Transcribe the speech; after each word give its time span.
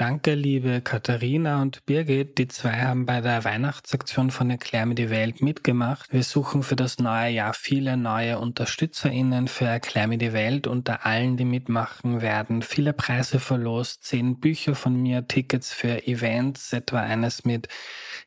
Danke, 0.00 0.34
liebe 0.34 0.80
Katharina 0.80 1.60
und 1.60 1.84
Birgit. 1.84 2.38
Die 2.38 2.46
zwei 2.46 2.70
haben 2.70 3.04
bei 3.04 3.20
der 3.20 3.42
Weihnachtsaktion 3.42 4.30
von 4.30 4.48
Erklär 4.48 4.86
mir 4.86 4.94
die 4.94 5.10
Welt 5.10 5.42
mitgemacht. 5.42 6.12
Wir 6.12 6.22
suchen 6.22 6.62
für 6.62 6.76
das 6.76 7.00
neue 7.00 7.30
Jahr 7.30 7.52
viele 7.52 7.96
neue 7.96 8.38
UnterstützerInnen 8.38 9.48
für 9.48 9.64
Erklär 9.64 10.06
mir 10.06 10.18
die 10.18 10.32
Welt. 10.32 10.68
Unter 10.68 11.04
allen, 11.04 11.36
die 11.36 11.44
mitmachen, 11.44 12.22
werden 12.22 12.62
viele 12.62 12.92
Preise 12.92 13.40
verlost. 13.40 14.04
Zehn 14.04 14.38
Bücher 14.38 14.76
von 14.76 14.94
mir, 15.02 15.26
Tickets 15.26 15.72
für 15.72 16.06
Events, 16.06 16.72
etwa 16.72 17.00
eines 17.00 17.44
mit 17.44 17.66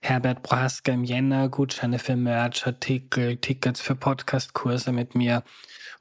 Herbert 0.02 0.44
Brasker 0.44 0.92
im 0.92 1.06
Jänner, 1.06 1.48
Gutscheine 1.48 2.00
für 2.00 2.18
Merch-Artikel, 2.18 3.38
Tickets 3.38 3.80
für 3.80 3.96
Podcastkurse 3.96 4.92
mit 4.92 5.16
mir 5.16 5.42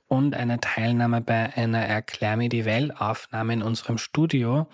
und 0.08 0.34
eine 0.34 0.58
Teilnahme 0.58 1.20
bei 1.20 1.54
einer 1.54 1.86
Erklär 1.86 2.36
mir 2.36 2.48
die 2.48 2.64
Welt 2.64 3.00
Aufnahme 3.00 3.52
in 3.52 3.62
unserem 3.62 3.98
Studio. 3.98 4.66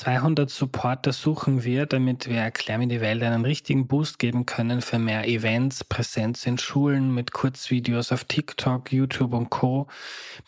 200 0.00 0.48
Supporter 0.48 1.12
suchen 1.12 1.62
wir, 1.62 1.84
damit 1.84 2.26
wir 2.26 2.38
Erklär 2.38 2.78
die 2.78 3.02
Welt 3.02 3.22
einen 3.22 3.44
richtigen 3.44 3.86
Boost 3.86 4.18
geben 4.18 4.46
können 4.46 4.80
für 4.80 4.98
mehr 4.98 5.28
Events, 5.28 5.84
Präsenz 5.84 6.46
in 6.46 6.56
Schulen 6.56 7.14
mit 7.14 7.32
Kurzvideos 7.32 8.10
auf 8.10 8.24
TikTok, 8.24 8.92
YouTube 8.92 9.34
und 9.34 9.50
Co. 9.50 9.88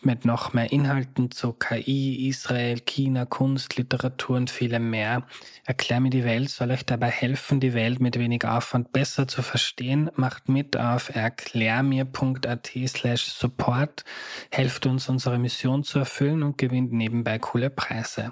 Mit 0.01 0.25
noch 0.25 0.53
mehr 0.53 0.71
Inhalten 0.71 1.29
zu 1.29 1.53
KI, 1.53 2.27
Israel, 2.27 2.79
China, 2.79 3.25
Kunst, 3.25 3.77
Literatur 3.77 4.37
und 4.37 4.49
vielem 4.49 4.89
mehr. 4.89 5.21
Erklär 5.65 5.99
die 5.99 6.23
Welt 6.23 6.49
soll 6.49 6.71
euch 6.71 6.87
dabei 6.87 7.11
helfen, 7.11 7.59
die 7.59 7.75
Welt 7.75 7.99
mit 7.99 8.17
wenig 8.17 8.45
Aufwand 8.45 8.91
besser 8.91 9.27
zu 9.27 9.43
verstehen. 9.43 10.09
Macht 10.15 10.49
mit 10.49 10.75
auf 10.75 11.13
erklärmir.at 11.13 12.71
slash 12.87 13.25
support, 13.25 14.03
helft 14.49 14.87
uns 14.87 15.09
unsere 15.09 15.37
Mission 15.37 15.83
zu 15.83 15.99
erfüllen 15.99 16.41
und 16.41 16.57
gewinnt 16.57 16.91
nebenbei 16.91 17.37
coole 17.37 17.69
Preise. 17.69 18.31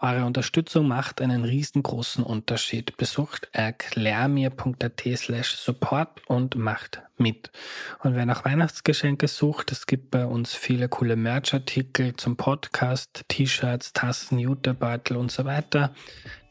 Eure 0.00 0.24
Unterstützung 0.24 0.86
macht 0.86 1.20
einen 1.20 1.44
riesengroßen 1.44 2.22
Unterschied. 2.22 2.96
Besucht 2.96 3.48
erklärmir.at 3.52 5.02
slash 5.16 5.56
support 5.56 6.20
und 6.28 6.54
macht 6.54 7.02
mit. 7.16 7.50
Und 8.04 8.14
wer 8.14 8.24
nach 8.24 8.44
Weihnachtsgeschenke 8.44 9.26
sucht, 9.26 9.72
es 9.72 9.86
gibt 9.86 10.12
bei 10.12 10.24
uns 10.24 10.54
viele 10.54 10.88
coole 10.88 11.16
Merchartikel 11.16 12.14
zum 12.14 12.36
Podcast, 12.36 13.24
T-Shirts, 13.26 13.92
Tassen, 13.92 14.38
Jutebeutel 14.38 15.16
und 15.16 15.32
so 15.32 15.44
weiter. 15.44 15.92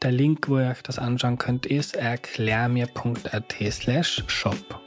Der 0.02 0.11
Link, 0.11 0.50
wo 0.50 0.59
ihr 0.59 0.70
euch 0.70 0.84
das 0.84 1.00
anschauen 1.00 1.38
könnt, 1.38 1.66
ist 1.66 1.95
erklärmir.at 1.95 3.56
slash 3.72 4.23
shop. 4.28 4.86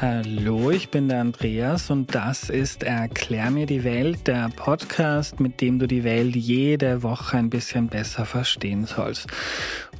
Hallo, 0.00 0.70
ich 0.70 0.88
bin 0.88 1.10
der 1.10 1.20
Andreas 1.20 1.90
und 1.90 2.14
das 2.14 2.48
ist 2.48 2.84
Erklär 2.84 3.50
mir 3.50 3.66
die 3.66 3.84
Welt, 3.84 4.26
der 4.26 4.48
Podcast, 4.48 5.40
mit 5.40 5.60
dem 5.60 5.78
du 5.78 5.86
die 5.86 6.04
Welt 6.04 6.34
jede 6.34 7.02
Woche 7.02 7.36
ein 7.36 7.50
bisschen 7.50 7.88
besser 7.88 8.24
verstehen 8.24 8.86
sollst. 8.86 9.26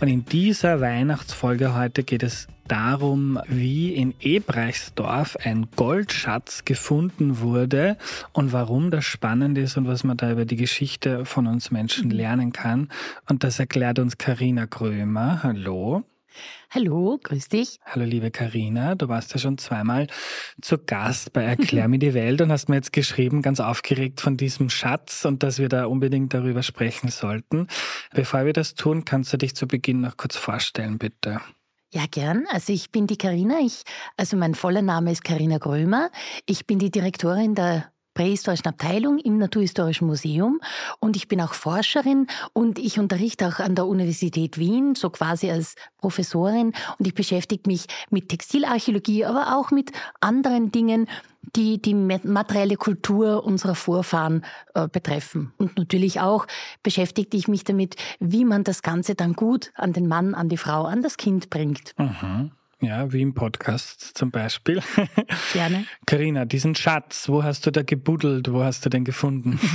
Und 0.00 0.08
in 0.08 0.24
dieser 0.24 0.80
Weihnachtsfolge 0.80 1.76
heute 1.76 2.02
geht 2.02 2.22
es 2.22 2.48
darum, 2.66 3.38
wie 3.46 3.92
in 3.92 4.14
Ebreichsdorf 4.20 5.36
ein 5.44 5.68
Goldschatz 5.76 6.64
gefunden 6.64 7.40
wurde 7.40 7.98
und 8.32 8.54
warum 8.54 8.90
das 8.90 9.04
spannend 9.04 9.58
ist 9.58 9.76
und 9.76 9.86
was 9.86 10.02
man 10.02 10.16
da 10.16 10.32
über 10.32 10.46
die 10.46 10.56
Geschichte 10.56 11.26
von 11.26 11.46
uns 11.46 11.70
Menschen 11.70 12.08
lernen 12.08 12.52
kann. 12.52 12.88
Und 13.28 13.44
das 13.44 13.58
erklärt 13.58 13.98
uns 13.98 14.16
Karina 14.16 14.64
Grömer. 14.64 15.42
Hallo. 15.42 16.04
Hallo, 16.70 17.18
grüß 17.22 17.48
dich. 17.48 17.78
Hallo, 17.84 18.04
liebe 18.04 18.30
Karina. 18.30 18.94
Du 18.94 19.08
warst 19.08 19.32
ja 19.32 19.38
schon 19.38 19.58
zweimal 19.58 20.06
zu 20.60 20.78
Gast 20.78 21.32
bei 21.32 21.42
Erklär 21.42 21.88
mir 21.88 21.98
die 21.98 22.14
Welt 22.14 22.40
und 22.40 22.52
hast 22.52 22.68
mir 22.68 22.76
jetzt 22.76 22.92
geschrieben, 22.92 23.42
ganz 23.42 23.60
aufgeregt 23.60 24.20
von 24.20 24.36
diesem 24.36 24.70
Schatz 24.70 25.24
und 25.24 25.42
dass 25.42 25.58
wir 25.58 25.68
da 25.68 25.86
unbedingt 25.86 26.32
darüber 26.32 26.62
sprechen 26.62 27.08
sollten. 27.08 27.66
Bevor 28.12 28.44
wir 28.44 28.52
das 28.52 28.74
tun, 28.74 29.04
kannst 29.04 29.32
du 29.32 29.36
dich 29.36 29.54
zu 29.54 29.66
Beginn 29.66 30.00
noch 30.00 30.16
kurz 30.16 30.36
vorstellen, 30.36 30.98
bitte. 30.98 31.40
Ja, 31.92 32.04
gern. 32.08 32.44
Also 32.50 32.72
ich 32.72 32.92
bin 32.92 33.08
die 33.08 33.18
Karina. 33.18 33.58
Ich, 33.60 33.82
also 34.16 34.36
mein 34.36 34.54
voller 34.54 34.82
Name 34.82 35.10
ist 35.10 35.24
Karina 35.24 35.58
Grömer. 35.58 36.10
Ich 36.46 36.66
bin 36.66 36.78
die 36.78 36.90
Direktorin 36.90 37.56
der 37.56 37.90
prähistorischen 38.14 38.66
Abteilung 38.66 39.18
im 39.18 39.38
Naturhistorischen 39.38 40.06
Museum 40.06 40.60
und 40.98 41.16
ich 41.16 41.28
bin 41.28 41.40
auch 41.40 41.54
Forscherin 41.54 42.26
und 42.52 42.78
ich 42.78 42.98
unterrichte 42.98 43.48
auch 43.48 43.60
an 43.60 43.74
der 43.74 43.86
Universität 43.86 44.58
Wien, 44.58 44.94
so 44.94 45.10
quasi 45.10 45.50
als 45.50 45.74
Professorin 45.98 46.72
und 46.98 47.06
ich 47.06 47.14
beschäftige 47.14 47.68
mich 47.68 47.86
mit 48.10 48.28
Textilarchäologie, 48.28 49.24
aber 49.24 49.56
auch 49.56 49.70
mit 49.70 49.92
anderen 50.20 50.72
Dingen, 50.72 51.06
die 51.56 51.80
die 51.80 51.94
materielle 51.94 52.76
Kultur 52.76 53.44
unserer 53.44 53.74
Vorfahren 53.74 54.44
äh, 54.74 54.88
betreffen. 54.88 55.52
Und 55.56 55.78
natürlich 55.78 56.20
auch 56.20 56.46
beschäftigte 56.82 57.36
ich 57.36 57.48
mich 57.48 57.64
damit, 57.64 57.96
wie 58.18 58.44
man 58.44 58.64
das 58.64 58.82
Ganze 58.82 59.14
dann 59.14 59.32
gut 59.32 59.72
an 59.74 59.92
den 59.92 60.06
Mann, 60.06 60.34
an 60.34 60.48
die 60.48 60.58
Frau, 60.58 60.84
an 60.84 61.02
das 61.02 61.16
Kind 61.16 61.50
bringt. 61.50 61.94
Mhm. 61.98 62.52
Ja, 62.82 63.12
wie 63.12 63.20
im 63.20 63.34
Podcast 63.34 64.12
zum 64.14 64.30
Beispiel. 64.30 64.80
Gerne. 65.52 65.84
Karina, 66.06 66.46
diesen 66.46 66.74
Schatz, 66.74 67.28
wo 67.28 67.42
hast 67.42 67.66
du 67.66 67.70
da 67.70 67.82
gebuddelt? 67.82 68.50
Wo 68.50 68.62
hast 68.64 68.86
du 68.86 68.90
den 68.90 69.04
gefunden? 69.04 69.60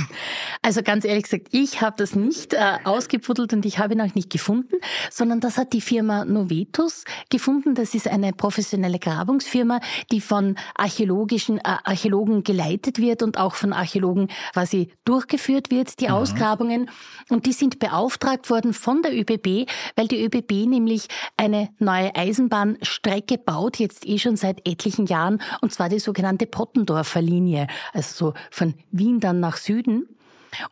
Also 0.62 0.82
ganz 0.82 1.04
ehrlich 1.04 1.24
gesagt, 1.24 1.48
ich 1.52 1.80
habe 1.80 1.94
das 1.96 2.16
nicht 2.16 2.52
äh, 2.52 2.78
ausgebuddelt 2.82 3.52
und 3.52 3.64
ich 3.64 3.78
habe 3.78 3.94
ihn 3.94 4.00
auch 4.00 4.14
nicht 4.16 4.30
gefunden, 4.30 4.74
sondern 5.10 5.38
das 5.38 5.58
hat 5.58 5.72
die 5.72 5.80
Firma 5.80 6.24
Novetus 6.24 7.04
gefunden. 7.30 7.76
Das 7.76 7.94
ist 7.94 8.08
eine 8.08 8.32
professionelle 8.32 8.98
Grabungsfirma, 8.98 9.78
die 10.10 10.20
von 10.20 10.56
archäologischen 10.74 11.58
äh, 11.58 11.76
Archäologen 11.84 12.42
geleitet 12.42 12.98
wird 12.98 13.22
und 13.22 13.38
auch 13.38 13.54
von 13.54 13.72
Archäologen 13.72 14.28
quasi 14.52 14.90
durchgeführt 15.04 15.70
wird, 15.70 16.00
die 16.00 16.06
mhm. 16.06 16.14
Ausgrabungen. 16.14 16.90
Und 17.28 17.46
die 17.46 17.52
sind 17.52 17.78
beauftragt 17.78 18.50
worden 18.50 18.72
von 18.72 19.02
der 19.02 19.16
ÖBB, 19.16 19.70
weil 19.94 20.08
die 20.08 20.24
ÖBB 20.24 20.66
nämlich 20.66 21.06
eine 21.36 21.68
neue 21.78 22.16
Eisenbahn 22.16 22.76
Strecke 22.96 23.36
baut, 23.36 23.78
jetzt 23.78 24.06
eh 24.06 24.18
schon 24.18 24.36
seit 24.36 24.66
etlichen 24.66 25.06
Jahren, 25.06 25.42
und 25.60 25.72
zwar 25.72 25.88
die 25.90 25.98
sogenannte 25.98 26.46
Pottendorfer 26.46 27.20
Linie, 27.20 27.66
also 27.92 28.32
so 28.32 28.34
von 28.50 28.74
Wien 28.90 29.20
dann 29.20 29.38
nach 29.38 29.58
Süden. 29.58 30.08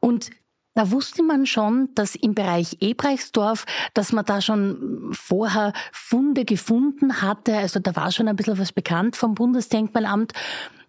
Und 0.01 0.31
da 0.75 0.91
wusste 0.91 1.23
man 1.23 1.45
schon, 1.45 1.91
dass 1.95 2.15
im 2.15 2.35
Bereich 2.35 2.79
Ebreichsdorf, 2.81 3.67
dass 3.93 4.13
man 4.13 4.25
da 4.25 4.41
schon 4.41 5.11
vorher 5.13 5.73
Funde 5.93 6.47
gefunden 6.47 7.21
hatte. 7.21 7.57
Also 7.57 7.79
da 7.79 7.95
war 7.95 8.11
schon 8.11 8.27
ein 8.27 8.37
bisschen 8.37 8.59
was 8.59 8.73
bekannt 8.73 9.17
vom 9.17 9.35
Bundesdenkmalamt. 9.35 10.33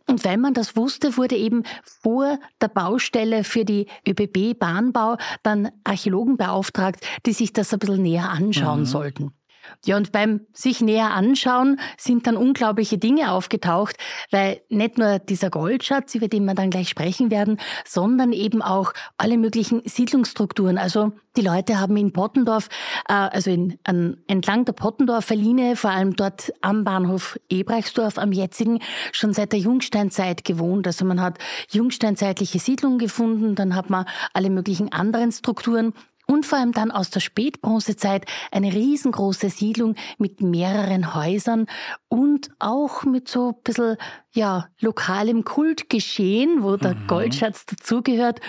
Und 0.08 0.24
weil 0.24 0.38
man 0.38 0.54
das 0.54 0.76
wusste, 0.76 1.18
wurde 1.18 1.36
eben 1.36 1.64
vor 1.84 2.40
der 2.62 2.70
Baustelle 2.70 3.44
für 3.44 3.66
die 3.66 3.88
ÖBB-Bahnbau 4.08 5.18
dann 5.44 5.70
Archäologen 5.84 6.38
beauftragt, 6.38 7.06
die 7.26 7.34
sich 7.34 7.54
das 7.54 7.74
ein 7.74 7.80
bisschen 7.80 8.04
näher 8.04 8.30
anschauen 8.30 8.82
mhm. 8.82 8.86
sollten. 8.86 9.34
Ja, 9.86 9.98
und 9.98 10.12
beim 10.12 10.42
sich 10.54 10.82
näher 10.82 11.12
anschauen 11.12 11.80
sind 11.98 12.28
dann 12.28 12.38
unglaubliche 12.38 12.98
Dinge 12.98 13.32
aufgetaucht, 13.32 13.98
weil 14.32 14.62
nicht 14.70 14.98
nur 14.98 15.20
dieser 15.20 15.50
Goldschatz, 15.50 16.16
über 16.16 16.28
den 16.28 16.46
wir 16.46 16.56
dann 16.56 16.70
gleich 16.70 16.90
sprechen 16.90 17.32
werden, 17.32 17.60
sondern 17.86 18.34
eben 18.34 18.62
auch 18.62 18.94
alle 19.18 19.38
möglichen 19.38 19.82
Siedlungsstrukturen. 19.86 20.78
Also 20.78 21.14
die 21.38 21.42
Leute 21.42 21.80
haben 21.80 21.98
in 21.98 22.14
Pottendorf, 22.14 22.70
äh, 23.10 23.14
also 23.14 23.52
in, 23.52 23.78
an, 23.84 24.18
entlang 24.28 24.66
der 24.66 24.74
Pottendorfer 24.74 25.36
Linie, 25.36 25.76
vor 25.76 25.92
allem 25.92 26.16
dort 26.16 26.54
am 26.62 26.84
Bahnhof 26.84 27.38
Ebreichsdorf, 27.50 28.18
am 28.18 28.32
jetzigen, 28.32 28.80
schon 29.12 29.34
seit 29.34 29.52
der 29.52 29.60
Jungsteinzeit 29.60 30.44
gewohnt. 30.46 30.88
Also 30.88 31.06
man 31.06 31.22
hat 31.22 31.38
jungsteinzeitliche 31.70 32.60
Siedlungen 32.60 33.00
gefunden, 33.00 33.56
dann 33.56 33.76
hat 33.76 33.90
man 33.90 34.06
alle 34.34 34.50
möglichen 34.50 34.92
anderen 34.92 35.32
Strukturen 35.32 35.94
und 36.28 36.46
vor 36.46 36.60
allem 36.60 36.72
dann 36.72 36.92
aus 36.92 37.10
der 37.10 37.20
Spätbronzezeit 37.20 38.26
eine 38.52 38.74
riesengroße 38.74 39.50
Siedlung 39.50 39.96
mit 40.18 40.42
mehreren 40.42 41.16
Häusern 41.16 41.68
und 42.08 42.50
auch 42.60 43.04
mit 43.04 43.28
so 43.28 43.50
ein 43.50 43.64
bisschen, 43.64 43.98
ja, 44.34 44.68
lokalem 44.80 45.44
Kultgeschehen, 45.44 46.64
wo 46.64 46.78
der 46.78 46.96
mhm. 46.96 47.08
Goldschatz 47.08 47.66
dazugehört. 47.66 48.40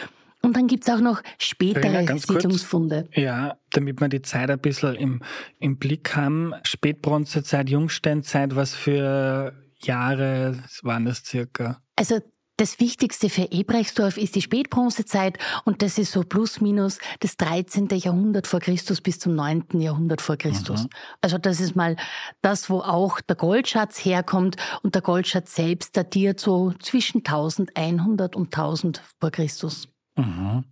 Und 0.43 0.57
dann 0.57 0.69
gibt's 0.69 0.89
auch 0.89 1.01
noch 1.01 1.23
spätere 1.39 2.03
ja, 2.03 2.17
Siedlungsfunde. 2.17 3.03
Kurz, 3.05 3.17
ja, 3.17 3.57
damit 3.73 4.01
wir 4.01 4.09
die 4.09 4.23
Zeit 4.23 4.51
ein 4.51 4.61
bisschen 4.61 4.95
im, 4.95 5.23
im 5.59 5.79
Blick 5.79 6.15
haben. 6.15 6.55
Spätbronzezeit, 6.63 7.69
Jungsteinzeit, 7.69 8.55
was 8.55 8.75
für 8.75 9.53
Jahre 9.83 10.63
waren 10.83 11.05
das 11.05 11.25
circa? 11.25 11.81
Also 11.97 12.21
das 12.57 12.81
Wichtigste 12.81 13.29
für 13.29 13.53
Ebrechtsdorf 13.53 14.17
ist 14.17 14.35
die 14.35 14.43
Spätbronzezeit 14.43 15.39
und 15.65 15.83
das 15.83 15.99
ist 15.99 16.13
so 16.13 16.23
plus 16.23 16.61
minus 16.61 16.99
das 17.21 17.37
13. 17.37 17.89
Jahrhundert 17.93 18.47
vor 18.47 18.61
Christus 18.61 19.01
bis 19.01 19.19
zum 19.19 19.35
9. 19.35 19.65
Jahrhundert 19.75 20.23
vor 20.23 20.37
Christus. 20.37 20.85
Mhm. 20.85 20.89
Also 21.21 21.39
das 21.39 21.61
ist 21.61 21.77
mal 21.77 21.97
das, 22.43 22.71
wo 22.71 22.81
auch 22.81 23.21
der 23.21 23.37
Goldschatz 23.37 24.05
herkommt 24.05 24.57
und 24.83 24.95
der 24.95 25.03
Goldschatz 25.03 25.55
selbst 25.55 25.97
datiert 25.97 26.41
so 26.41 26.73
zwischen 26.81 27.19
1100 27.19 28.35
und 28.35 28.47
1000 28.47 29.03
vor 29.21 29.31
Christus. 29.31 29.89
Mhm. 30.17 30.65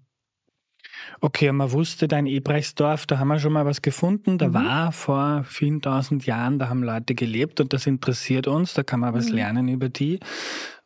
Okay, 1.21 1.53
man 1.53 1.73
wusste 1.73 2.09
da 2.09 2.19
in 2.19 2.27
Ebrechtsdorf, 2.27 3.07
da 3.07 3.19
haben 3.19 3.29
wir 3.29 3.39
schon 3.39 3.53
mal 3.53 3.67
was 3.67 3.83
gefunden. 3.83 4.39
Da 4.39 4.49
mhm. 4.49 4.55
war 4.55 4.93
vor 4.93 5.45
vielen 5.45 5.81
tausend 5.83 6.27
Jahren, 6.27 6.59
da 6.59 6.69
haben 6.69 6.83
Leute 6.83 7.15
gelebt 7.15 7.61
und 7.61 7.73
das 7.73 7.87
interessiert 7.87 8.47
uns, 8.47 8.75
da 8.75 8.83
kann 8.83 9.01
man 9.01 9.15
was 9.15 9.29
mhm. 9.29 9.35
lernen 9.35 9.69
über 9.69 9.89
die. 9.89 10.21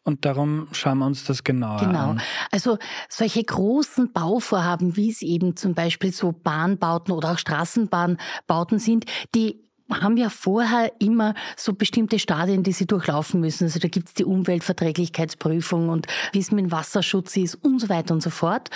Und 0.09 0.25
darum 0.25 0.69
schauen 0.73 0.99
wir 0.99 1.07
uns 1.07 1.25
das 1.25 1.45
genauer 1.45 1.81
genau. 1.81 1.99
an. 1.99 2.11
Genau. 2.13 2.23
Also 2.51 2.79
solche 3.11 3.45
großen 3.45 4.11
Bauvorhaben, 4.11 4.97
wie 4.97 5.11
es 5.11 5.21
eben 5.21 5.55
zum 5.55 5.75
Beispiel 5.75 6.15
so 6.15 6.33
Bahnbauten 6.33 7.13
oder 7.13 7.33
auch 7.33 7.39
Straßenbahnbauten 7.39 8.79
sind, 8.79 9.05
die 9.35 9.61
haben 9.93 10.17
ja 10.17 10.31
vorher 10.31 10.93
immer 10.99 11.35
so 11.59 11.75
bestimmte 11.75 12.19
Stadien, 12.19 12.63
die 12.63 12.73
sie 12.73 12.87
durchlaufen 12.87 13.41
müssen. 13.41 13.65
Also 13.65 13.81
da 13.81 13.89
gibt's 13.89 14.15
die 14.15 14.25
Umweltverträglichkeitsprüfung 14.25 15.91
und 15.91 16.07
wie 16.33 16.39
es 16.39 16.53
mit 16.53 16.65
dem 16.65 16.73
Wasserschutz 16.73 17.37
ist 17.37 17.57
und 17.57 17.79
so 17.79 17.91
weiter 17.91 18.15
und 18.15 18.23
so 18.23 18.31
fort. 18.31 18.71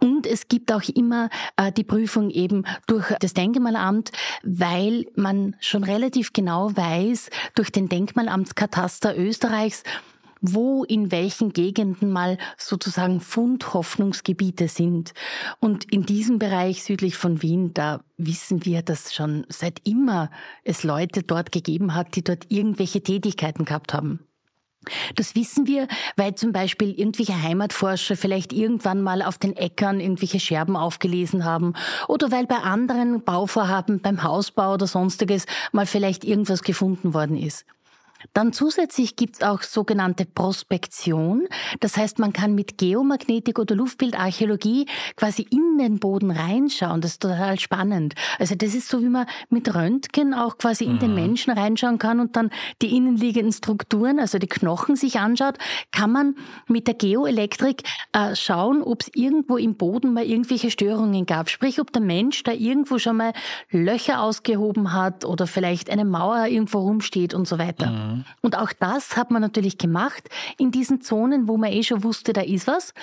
Und 0.00 0.26
es 0.26 0.48
gibt 0.48 0.72
auch 0.72 0.82
immer 0.82 1.28
äh, 1.56 1.70
die 1.70 1.84
Prüfung 1.84 2.30
eben 2.30 2.64
durch 2.86 3.14
das 3.20 3.34
Denkmalamt, 3.34 4.10
weil 4.42 5.04
man 5.16 5.54
schon 5.60 5.84
relativ 5.84 6.32
genau 6.32 6.74
weiß, 6.74 7.28
durch 7.54 7.70
den 7.70 7.88
Denkmalamtskataster 7.88 9.16
Österreichs, 9.16 9.84
wo 10.42 10.84
in 10.84 11.10
welchen 11.10 11.52
Gegenden 11.52 12.10
mal 12.10 12.36
sozusagen 12.58 13.20
Fundhoffnungsgebiete 13.20 14.68
sind. 14.68 15.14
Und 15.60 15.90
in 15.90 16.04
diesem 16.04 16.38
Bereich 16.38 16.82
südlich 16.82 17.16
von 17.16 17.40
Wien, 17.42 17.72
da 17.72 18.04
wissen 18.18 18.64
wir, 18.64 18.82
dass 18.82 19.14
schon 19.14 19.46
seit 19.48 19.80
immer 19.86 20.30
es 20.64 20.82
Leute 20.82 21.22
dort 21.22 21.52
gegeben 21.52 21.94
hat, 21.94 22.16
die 22.16 22.24
dort 22.24 22.46
irgendwelche 22.50 23.02
Tätigkeiten 23.02 23.64
gehabt 23.64 23.94
haben. 23.94 24.20
Das 25.14 25.36
wissen 25.36 25.68
wir, 25.68 25.86
weil 26.16 26.34
zum 26.34 26.52
Beispiel 26.52 26.90
irgendwelche 26.90 27.40
Heimatforscher 27.40 28.16
vielleicht 28.16 28.52
irgendwann 28.52 29.00
mal 29.00 29.22
auf 29.22 29.38
den 29.38 29.56
Äckern 29.56 30.00
irgendwelche 30.00 30.40
Scherben 30.40 30.76
aufgelesen 30.76 31.44
haben 31.44 31.74
oder 32.08 32.32
weil 32.32 32.46
bei 32.46 32.56
anderen 32.56 33.22
Bauvorhaben 33.22 34.00
beim 34.00 34.24
Hausbau 34.24 34.74
oder 34.74 34.88
sonstiges 34.88 35.46
mal 35.70 35.86
vielleicht 35.86 36.24
irgendwas 36.24 36.64
gefunden 36.64 37.14
worden 37.14 37.36
ist. 37.36 37.64
Dann 38.32 38.52
zusätzlich 38.52 39.16
gibt's 39.16 39.42
auch 39.42 39.62
sogenannte 39.62 40.24
Prospektion. 40.24 41.48
Das 41.80 41.96
heißt, 41.96 42.18
man 42.18 42.32
kann 42.32 42.54
mit 42.54 42.78
Geomagnetik 42.78 43.58
oder 43.58 43.74
Luftbildarchäologie 43.74 44.86
quasi 45.16 45.46
in 45.50 45.78
den 45.78 45.98
Boden 45.98 46.30
reinschauen. 46.30 47.00
Das 47.00 47.12
ist 47.12 47.22
total 47.22 47.58
spannend. 47.58 48.14
Also 48.38 48.54
das 48.54 48.74
ist 48.74 48.88
so, 48.88 49.00
wie 49.02 49.08
man 49.08 49.26
mit 49.50 49.74
Röntgen 49.74 50.34
auch 50.34 50.58
quasi 50.58 50.84
in 50.84 50.94
mhm. 50.94 50.98
den 50.98 51.14
Menschen 51.14 51.52
reinschauen 51.52 51.98
kann 51.98 52.20
und 52.20 52.36
dann 52.36 52.50
die 52.80 52.96
innenliegenden 52.96 53.52
Strukturen, 53.52 54.18
also 54.18 54.38
die 54.38 54.46
Knochen 54.46 54.96
sich 54.96 55.18
anschaut, 55.18 55.58
kann 55.90 56.12
man 56.12 56.36
mit 56.68 56.86
der 56.86 56.94
Geoelektrik 56.94 57.82
äh, 58.12 58.34
schauen, 58.34 58.82
ob 58.82 59.02
es 59.02 59.10
irgendwo 59.14 59.56
im 59.56 59.74
Boden 59.74 60.12
mal 60.12 60.24
irgendwelche 60.24 60.70
Störungen 60.70 61.26
gab. 61.26 61.50
Sprich, 61.50 61.80
ob 61.80 61.92
der 61.92 62.02
Mensch 62.02 62.42
da 62.42 62.52
irgendwo 62.52 62.98
schon 62.98 63.16
mal 63.16 63.32
Löcher 63.70 64.22
ausgehoben 64.22 64.92
hat 64.92 65.24
oder 65.24 65.46
vielleicht 65.46 65.90
eine 65.90 66.04
Mauer 66.04 66.46
irgendwo 66.46 66.80
rumsteht 66.80 67.34
und 67.34 67.46
so 67.46 67.58
weiter. 67.58 67.90
Mhm. 67.90 68.11
Mhm. 68.12 68.24
Und 68.40 68.56
auch 68.58 68.72
das 68.72 69.16
hat 69.16 69.30
man 69.30 69.42
natürlich 69.42 69.78
gemacht 69.78 70.28
in 70.58 70.70
diesen 70.70 71.00
Zonen, 71.00 71.48
wo 71.48 71.56
man 71.56 71.72
eh 71.72 71.82
schon 71.82 72.02
wusste, 72.02 72.32
da 72.32 72.42
ist 72.42 72.66
was. 72.66 72.94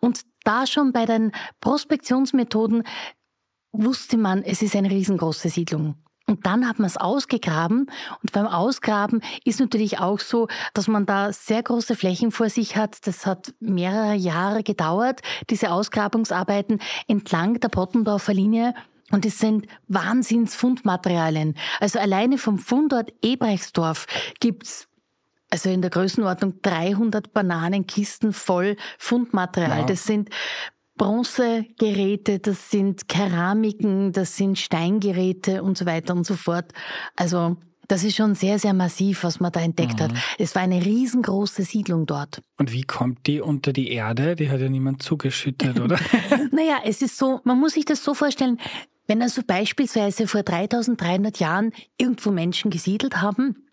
Und 0.00 0.22
da 0.44 0.66
schon 0.66 0.92
bei 0.92 1.06
den 1.06 1.32
Prospektionsmethoden 1.60 2.84
wusste 3.72 4.16
man, 4.16 4.42
es 4.42 4.62
ist 4.62 4.74
eine 4.76 4.90
riesengroße 4.90 5.48
Siedlung. 5.48 5.96
Und 6.28 6.44
dann 6.44 6.68
hat 6.68 6.78
man 6.78 6.86
es 6.86 6.98
ausgegraben. 6.98 7.90
Und 8.22 8.32
beim 8.32 8.46
Ausgraben 8.46 9.22
ist 9.44 9.60
natürlich 9.60 9.98
auch 9.98 10.20
so, 10.20 10.46
dass 10.74 10.86
man 10.86 11.06
da 11.06 11.32
sehr 11.32 11.62
große 11.62 11.96
Flächen 11.96 12.32
vor 12.32 12.50
sich 12.50 12.76
hat. 12.76 13.06
Das 13.06 13.24
hat 13.24 13.54
mehrere 13.60 14.14
Jahre 14.14 14.62
gedauert, 14.62 15.22
diese 15.48 15.70
Ausgrabungsarbeiten 15.70 16.80
entlang 17.08 17.60
der 17.60 17.70
Pottendorfer 17.70 18.34
Linie. 18.34 18.74
Und 19.10 19.24
es 19.24 19.38
sind 19.38 19.66
Wahnsinnsfundmaterialien. 19.88 21.54
Also 21.80 21.98
alleine 21.98 22.38
vom 22.38 22.58
Fundort 22.58 23.12
Ebrechtsdorf 23.22 24.06
gibt's 24.40 24.88
also 25.50 25.70
in 25.70 25.80
der 25.80 25.90
Größenordnung 25.90 26.60
300 26.60 27.32
Bananenkisten 27.32 28.32
voll 28.32 28.76
Fundmaterial. 28.98 29.80
Ja. 29.80 29.86
Das 29.86 30.04
sind 30.04 30.28
Bronzegeräte, 30.98 32.38
das 32.38 32.70
sind 32.70 33.08
Keramiken, 33.08 34.12
das 34.12 34.36
sind 34.36 34.58
Steingeräte 34.58 35.62
und 35.62 35.78
so 35.78 35.86
weiter 35.86 36.14
und 36.14 36.26
so 36.26 36.34
fort. 36.34 36.72
Also 37.16 37.56
das 37.86 38.04
ist 38.04 38.16
schon 38.16 38.34
sehr, 38.34 38.58
sehr 38.58 38.74
massiv, 38.74 39.24
was 39.24 39.40
man 39.40 39.50
da 39.50 39.60
entdeckt 39.60 40.00
mhm. 40.00 40.04
hat. 40.04 40.12
Es 40.38 40.54
war 40.54 40.62
eine 40.62 40.84
riesengroße 40.84 41.62
Siedlung 41.62 42.04
dort. 42.04 42.42
Und 42.58 42.72
wie 42.72 42.82
kommt 42.82 43.26
die 43.26 43.40
unter 43.40 43.72
die 43.72 43.90
Erde? 43.90 44.36
Die 44.36 44.50
hat 44.50 44.60
ja 44.60 44.68
niemand 44.68 45.02
zugeschüttet, 45.02 45.80
oder? 45.80 45.98
naja, 46.52 46.80
es 46.84 47.00
ist 47.00 47.16
so, 47.16 47.40
man 47.44 47.58
muss 47.58 47.72
sich 47.72 47.86
das 47.86 48.04
so 48.04 48.12
vorstellen, 48.12 48.58
wenn 49.08 49.22
also 49.22 49.42
beispielsweise 49.44 50.28
vor 50.28 50.42
3300 50.42 51.40
Jahren 51.40 51.72
irgendwo 51.96 52.30
Menschen 52.30 52.70
gesiedelt 52.70 53.20
haben, 53.20 53.68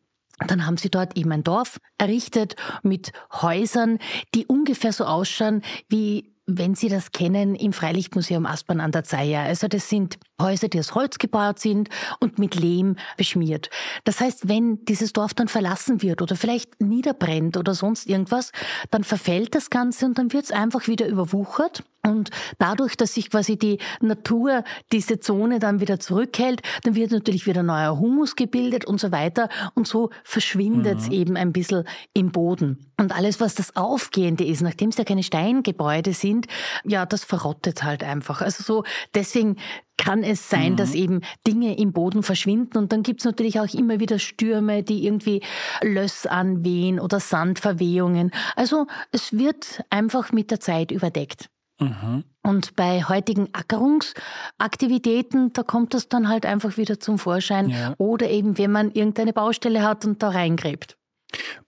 dann 0.48 0.66
haben 0.66 0.78
sie 0.78 0.90
dort 0.90 1.18
eben 1.18 1.32
ein 1.32 1.44
Dorf 1.44 1.80
errichtet 1.98 2.56
mit 2.84 3.12
Häusern, 3.32 4.00
die 4.34 4.46
ungefähr 4.48 4.92
so 4.92 5.06
ausschauen 5.06 5.62
wie 5.90 6.36
wenn 6.48 6.76
Sie 6.76 6.90
das 6.90 7.12
kennen, 7.12 7.56
im 7.56 7.74
Freilichtmuseum 7.74 8.46
Aspern 8.46 8.80
an 8.80 8.92
der 8.92 9.04
Zeier. 9.04 9.42
Also 9.42 9.68
das 9.68 9.90
sind 9.90 10.20
Häuser, 10.42 10.68
die 10.68 10.80
aus 10.80 10.96
Holz 10.96 11.18
gebaut 11.18 11.60
sind 11.60 11.90
und 12.20 12.40
mit 12.40 12.56
Lehm 12.56 12.98
beschmiert. 13.18 13.70
Das 14.04 14.20
heißt, 14.20 14.50
wenn 14.50 14.84
dieses 14.86 15.14
Dorf 15.14 15.34
dann 15.34 15.48
verlassen 15.48 16.02
wird 16.02 16.22
oder 16.22 16.36
vielleicht 16.36 16.82
niederbrennt 16.82 17.58
oder 17.58 17.74
sonst 17.74 18.08
irgendwas, 18.08 18.52
dann 18.92 19.04
verfällt 19.04 19.56
das 19.56 19.70
Ganze 19.70 20.06
und 20.06 20.18
dann 20.18 20.34
wird 20.34 20.46
es 20.46 20.52
einfach 20.52 20.88
wieder 20.88 21.08
überwuchert. 21.08 21.84
Und 22.06 22.30
dadurch, 22.60 22.98
dass 22.98 23.16
sich 23.16 23.32
quasi 23.32 23.58
die 23.58 23.80
Natur 24.00 24.64
diese 24.92 25.20
Zone 25.20 25.58
dann 25.58 25.80
wieder 25.80 26.00
zurückhält, 26.00 26.62
dann 26.84 26.94
wird 26.94 27.12
natürlich 27.12 27.48
wieder 27.48 27.64
neuer 27.64 27.98
Humus 27.98 28.36
gebildet 28.36 28.86
und 28.86 29.00
so 29.00 29.12
weiter. 29.12 29.50
Und 29.74 29.88
so 29.88 30.12
verschwindet 30.24 31.00
es 31.00 31.08
mhm. 31.08 31.14
eben 31.14 31.38
ein 31.38 31.52
bisschen 31.52 31.84
im 32.14 32.32
Boden. 32.32 32.86
Und 32.98 33.16
alles, 33.16 33.40
was 33.40 33.56
das 33.56 33.76
Aufgehende 33.76 34.46
ist, 34.46 34.62
nachdem 34.62 34.90
es 34.90 34.98
ja 34.98 35.04
keine 35.04 35.24
Steingebäude 35.24 36.14
sind, 36.14 36.46
ja, 36.84 37.06
das 37.08 37.24
verrottet 37.24 37.84
halt 37.84 38.04
einfach. 38.04 38.42
Also 38.42 38.64
so, 38.64 38.84
deswegen 39.16 39.58
kann 39.98 40.24
es 40.24 40.50
sein, 40.50 40.74
mhm. 40.74 40.76
dass 40.78 40.94
eben 40.94 41.22
Dinge 41.48 41.78
im 41.78 41.94
Boden 41.94 42.24
verschwinden. 42.24 42.78
Und 42.78 42.92
dann 42.92 43.04
gibt's 43.04 43.26
natürlich 43.26 43.60
auch 43.60 43.74
immer 43.74 44.00
wieder 44.00 44.20
Stürme, 44.20 44.84
die 44.84 45.06
irgendwie 45.06 45.42
Löss 45.82 46.26
anwehen 46.26 47.00
oder 47.00 47.20
Sandverwehungen. 47.20 48.32
Also 48.56 48.88
es 49.12 49.34
wird 49.34 49.84
einfach 49.90 50.32
mit 50.32 50.52
der 50.52 50.60
Zeit 50.60 50.92
überdeckt. 50.92 51.50
Mhm. 51.80 52.24
Und 52.42 52.76
bei 52.76 53.04
heutigen 53.04 53.50
Ackerungsaktivitäten, 53.54 55.52
da 55.54 55.64
kommt 55.64 55.94
das 55.94 56.08
dann 56.08 56.30
halt 56.30 56.46
einfach 56.46 56.78
wieder 56.78 57.00
zum 57.00 57.18
Vorschein. 57.18 57.70
Ja. 57.70 57.94
Oder 57.98 58.30
eben, 58.30 58.58
wenn 58.58 58.72
man 58.72 58.92
irgendeine 58.92 59.34
Baustelle 59.34 59.84
hat 59.84 60.06
und 60.06 60.24
da 60.24 60.30
reingräbt. 60.30 60.98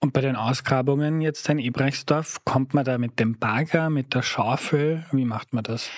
Und 0.00 0.12
bei 0.12 0.20
den 0.20 0.36
Ausgrabungen 0.36 1.20
jetzt 1.20 1.48
in 1.48 1.58
Ebrechtsdorf, 1.58 2.44
kommt 2.44 2.74
man 2.74 2.84
da 2.84 2.96
mit 2.96 3.18
dem 3.18 3.38
Bagger, 3.38 3.90
mit 3.90 4.14
der 4.14 4.22
Schaufel? 4.22 5.04
Wie 5.12 5.24
macht 5.24 5.52
man 5.52 5.64
das? 5.64 5.90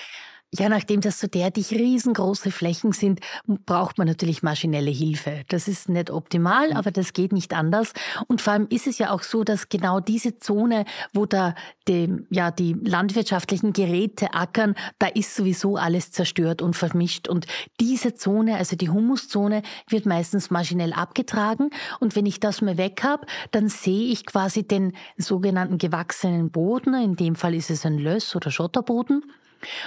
Ja, 0.53 0.69
nachdem 0.69 1.01
das 1.01 1.21
so 1.21 1.29
derartig 1.29 1.71
riesengroße 1.71 2.51
Flächen 2.51 2.91
sind, 2.91 3.21
braucht 3.67 3.99
man 3.99 4.09
natürlich 4.09 4.43
maschinelle 4.43 4.91
Hilfe. 4.91 5.45
Das 5.49 5.69
ist 5.69 5.89
nicht 5.89 6.11
optimal, 6.11 6.71
mhm. 6.71 6.77
aber 6.77 6.91
das 6.91 7.13
geht 7.13 7.33
nicht 7.33 7.55
anders. 7.55 7.93
Und 8.27 8.41
vor 8.41 8.55
allem 8.55 8.67
ist 8.69 8.89
es 8.89 8.99
ja 8.99 9.13
auch 9.13 9.23
so, 9.23 9.45
dass 9.45 9.69
genau 9.69 10.01
diese 10.01 10.39
Zone, 10.41 10.87
wo 11.13 11.25
da 11.25 11.55
die, 11.87 12.13
ja, 12.31 12.51
die 12.51 12.73
landwirtschaftlichen 12.73 13.73
Geräte 13.73 14.35
ackern, 14.35 14.75
da 14.99 15.07
ist 15.07 15.37
sowieso 15.37 15.77
alles 15.77 16.11
zerstört 16.11 16.63
und 16.63 16.75
vermischt. 16.75 17.29
Und 17.29 17.47
diese 17.79 18.15
Zone, 18.15 18.57
also 18.57 18.75
die 18.75 18.91
Humuszone, 18.91 19.63
wird 19.89 20.05
meistens 20.05 20.51
maschinell 20.51 20.93
abgetragen. 20.93 21.71
Und 22.01 22.17
wenn 22.17 22.27
ich 22.27 22.41
das 22.41 22.61
mal 22.61 22.77
weg 22.77 23.05
habe, 23.05 23.25
dann 23.53 23.69
sehe 23.69 24.11
ich 24.11 24.27
quasi 24.27 24.65
den 24.65 24.95
sogenannten 25.17 25.79
gewachsenen 25.79 26.51
Boden. 26.51 26.95
In 26.95 27.15
dem 27.15 27.37
Fall 27.37 27.55
ist 27.55 27.71
es 27.71 27.87
ein 27.87 27.99
Löss- 27.99 28.35
oder 28.35 28.51
Schotterboden. 28.51 29.23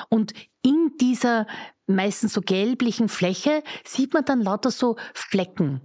Und 0.09 0.33
in 0.61 0.91
dieser 0.99 1.47
meistens 1.87 2.33
so 2.33 2.41
gelblichen 2.41 3.09
Fläche 3.09 3.63
sieht 3.83 4.13
man 4.13 4.25
dann 4.25 4.41
lauter 4.41 4.71
so 4.71 4.95
Flecken. 5.13 5.81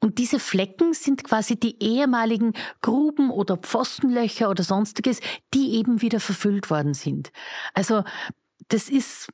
Und 0.00 0.18
diese 0.18 0.38
Flecken 0.38 0.94
sind 0.94 1.22
quasi 1.24 1.56
die 1.56 1.82
ehemaligen 1.82 2.54
Gruben 2.80 3.30
oder 3.30 3.56
Pfostenlöcher 3.56 4.48
oder 4.48 4.62
sonstiges, 4.62 5.20
die 5.52 5.74
eben 5.74 6.00
wieder 6.00 6.18
verfüllt 6.18 6.70
worden 6.70 6.94
sind. 6.94 7.30
Also 7.74 8.02
das 8.68 8.88
ist 8.88 9.28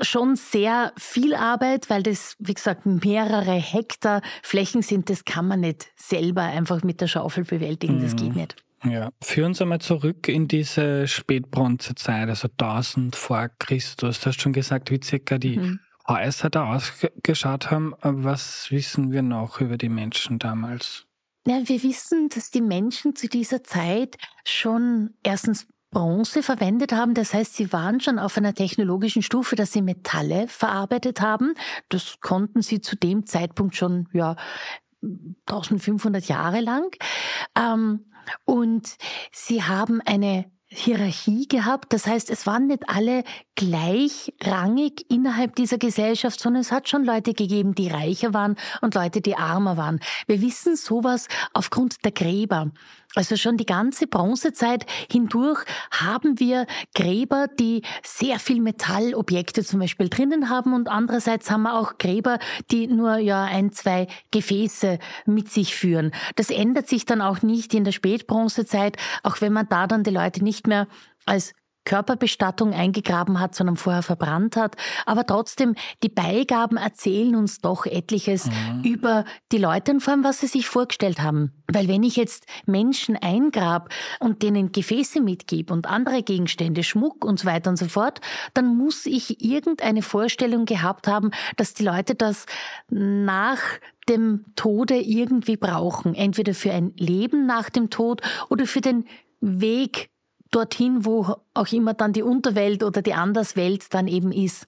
schon 0.00 0.36
sehr 0.36 0.92
viel 0.96 1.34
Arbeit, 1.34 1.90
weil 1.90 2.02
das, 2.02 2.36
wie 2.38 2.54
gesagt, 2.54 2.86
mehrere 2.86 3.52
Hektar 3.52 4.22
Flächen 4.42 4.82
sind. 4.82 5.10
Das 5.10 5.24
kann 5.24 5.48
man 5.48 5.60
nicht 5.60 5.90
selber 5.96 6.42
einfach 6.42 6.82
mit 6.82 7.00
der 7.00 7.08
Schaufel 7.08 7.44
bewältigen. 7.44 8.00
Das 8.00 8.14
geht 8.14 8.30
mhm. 8.34 8.42
nicht. 8.42 8.56
Ja, 8.84 9.10
führ 9.20 9.46
uns 9.46 9.60
einmal 9.60 9.80
zurück 9.80 10.28
in 10.28 10.46
diese 10.46 11.08
Spätbronzezeit, 11.08 12.28
also 12.28 12.48
1000 12.48 13.16
vor 13.16 13.48
Christus. 13.58 14.20
Du 14.20 14.26
hast 14.26 14.40
schon 14.40 14.52
gesagt, 14.52 14.90
wie 14.90 15.00
circa 15.02 15.38
die 15.38 15.58
mhm. 15.58 15.80
Häuser 16.06 16.48
da 16.48 16.74
ausgeschaut 16.74 17.70
haben. 17.70 17.94
Was 18.02 18.70
wissen 18.70 19.10
wir 19.10 19.22
noch 19.22 19.60
über 19.60 19.76
die 19.76 19.88
Menschen 19.88 20.38
damals? 20.38 21.06
Ja, 21.46 21.60
wir 21.64 21.82
wissen, 21.82 22.28
dass 22.28 22.50
die 22.50 22.60
Menschen 22.60 23.16
zu 23.16 23.28
dieser 23.28 23.64
Zeit 23.64 24.16
schon 24.44 25.14
erstens 25.22 25.66
Bronze 25.90 26.42
verwendet 26.42 26.92
haben. 26.92 27.14
Das 27.14 27.32
heißt, 27.32 27.56
sie 27.56 27.72
waren 27.72 28.00
schon 28.00 28.18
auf 28.18 28.36
einer 28.36 28.54
technologischen 28.54 29.22
Stufe, 29.22 29.56
dass 29.56 29.72
sie 29.72 29.82
Metalle 29.82 30.46
verarbeitet 30.48 31.20
haben. 31.20 31.54
Das 31.88 32.20
konnten 32.20 32.62
sie 32.62 32.80
zu 32.80 32.96
dem 32.96 33.26
Zeitpunkt 33.26 33.76
schon, 33.76 34.08
ja, 34.12 34.36
1500 35.46 36.26
Jahre 36.26 36.60
lang. 36.60 36.94
Ähm, 37.56 38.04
Und 38.44 38.96
sie 39.32 39.62
haben 39.62 40.00
eine 40.04 40.50
Hierarchie 40.70 41.48
gehabt. 41.48 41.92
Das 41.94 42.06
heißt, 42.06 42.28
es 42.28 42.46
waren 42.46 42.66
nicht 42.66 42.88
alle 42.88 43.24
gleichrangig 43.56 45.06
innerhalb 45.10 45.56
dieser 45.56 45.78
Gesellschaft, 45.78 46.38
sondern 46.38 46.60
es 46.60 46.70
hat 46.70 46.90
schon 46.90 47.04
Leute 47.04 47.32
gegeben, 47.32 47.74
die 47.74 47.88
reicher 47.88 48.34
waren 48.34 48.56
und 48.82 48.94
Leute, 48.94 49.22
die 49.22 49.36
armer 49.36 49.78
waren. 49.78 50.00
Wir 50.26 50.42
wissen 50.42 50.76
sowas 50.76 51.26
aufgrund 51.54 52.04
der 52.04 52.12
Gräber. 52.12 52.70
Also 53.14 53.36
schon 53.36 53.56
die 53.56 53.66
ganze 53.66 54.06
Bronzezeit 54.06 54.84
hindurch 55.10 55.64
haben 55.90 56.38
wir 56.38 56.66
Gräber, 56.94 57.46
die 57.58 57.82
sehr 58.02 58.38
viel 58.38 58.60
Metallobjekte 58.60 59.64
zum 59.64 59.80
Beispiel 59.80 60.08
drinnen 60.08 60.50
haben 60.50 60.74
und 60.74 60.88
andererseits 60.88 61.50
haben 61.50 61.62
wir 61.62 61.78
auch 61.78 61.96
Gräber, 61.98 62.38
die 62.70 62.86
nur 62.86 63.16
ja 63.16 63.44
ein, 63.44 63.72
zwei 63.72 64.08
Gefäße 64.30 64.98
mit 65.24 65.50
sich 65.50 65.74
führen. 65.74 66.12
Das 66.36 66.50
ändert 66.50 66.88
sich 66.88 67.06
dann 67.06 67.22
auch 67.22 67.42
nicht 67.42 67.72
in 67.72 67.84
der 67.84 67.92
Spätbronzezeit, 67.92 68.96
auch 69.22 69.40
wenn 69.40 69.54
man 69.54 69.68
da 69.68 69.86
dann 69.86 70.04
die 70.04 70.10
Leute 70.10 70.44
nicht 70.44 70.66
mehr 70.66 70.86
als 71.24 71.54
Körperbestattung 71.88 72.74
eingegraben 72.74 73.40
hat, 73.40 73.54
sondern 73.54 73.76
vorher 73.76 74.02
verbrannt 74.02 74.56
hat. 74.56 74.76
Aber 75.06 75.26
trotzdem, 75.26 75.74
die 76.02 76.10
Beigaben 76.10 76.76
erzählen 76.76 77.34
uns 77.34 77.60
doch 77.62 77.86
etliches 77.86 78.46
mhm. 78.46 78.82
über 78.84 79.24
die 79.52 79.58
Leute 79.58 79.92
und 79.92 80.00
vor 80.00 80.12
allem, 80.12 80.22
was 80.22 80.40
sie 80.40 80.48
sich 80.48 80.68
vorgestellt 80.68 81.20
haben. 81.20 81.52
Weil 81.66 81.88
wenn 81.88 82.02
ich 82.02 82.16
jetzt 82.16 82.44
Menschen 82.66 83.16
eingrab 83.16 83.88
und 84.20 84.42
denen 84.42 84.70
Gefäße 84.70 85.22
mitgebe 85.22 85.72
und 85.72 85.86
andere 85.86 86.22
Gegenstände, 86.22 86.82
Schmuck 86.82 87.24
und 87.24 87.40
so 87.40 87.46
weiter 87.46 87.70
und 87.70 87.78
so 87.78 87.86
fort, 87.86 88.20
dann 88.52 88.76
muss 88.76 89.06
ich 89.06 89.42
irgendeine 89.42 90.02
Vorstellung 90.02 90.66
gehabt 90.66 91.08
haben, 91.08 91.30
dass 91.56 91.72
die 91.72 91.84
Leute 91.84 92.14
das 92.14 92.44
nach 92.90 93.62
dem 94.10 94.44
Tode 94.56 94.96
irgendwie 94.96 95.56
brauchen. 95.56 96.14
Entweder 96.14 96.52
für 96.52 96.72
ein 96.72 96.92
Leben 96.96 97.46
nach 97.46 97.70
dem 97.70 97.88
Tod 97.88 98.20
oder 98.50 98.66
für 98.66 98.82
den 98.82 99.06
Weg 99.40 100.10
dorthin, 100.50 101.04
wo 101.04 101.36
auch 101.54 101.72
immer 101.72 101.94
dann 101.94 102.12
die 102.12 102.22
Unterwelt 102.22 102.82
oder 102.82 103.02
die 103.02 103.14
Anderswelt 103.14 103.92
dann 103.94 104.08
eben 104.08 104.32
ist. 104.32 104.66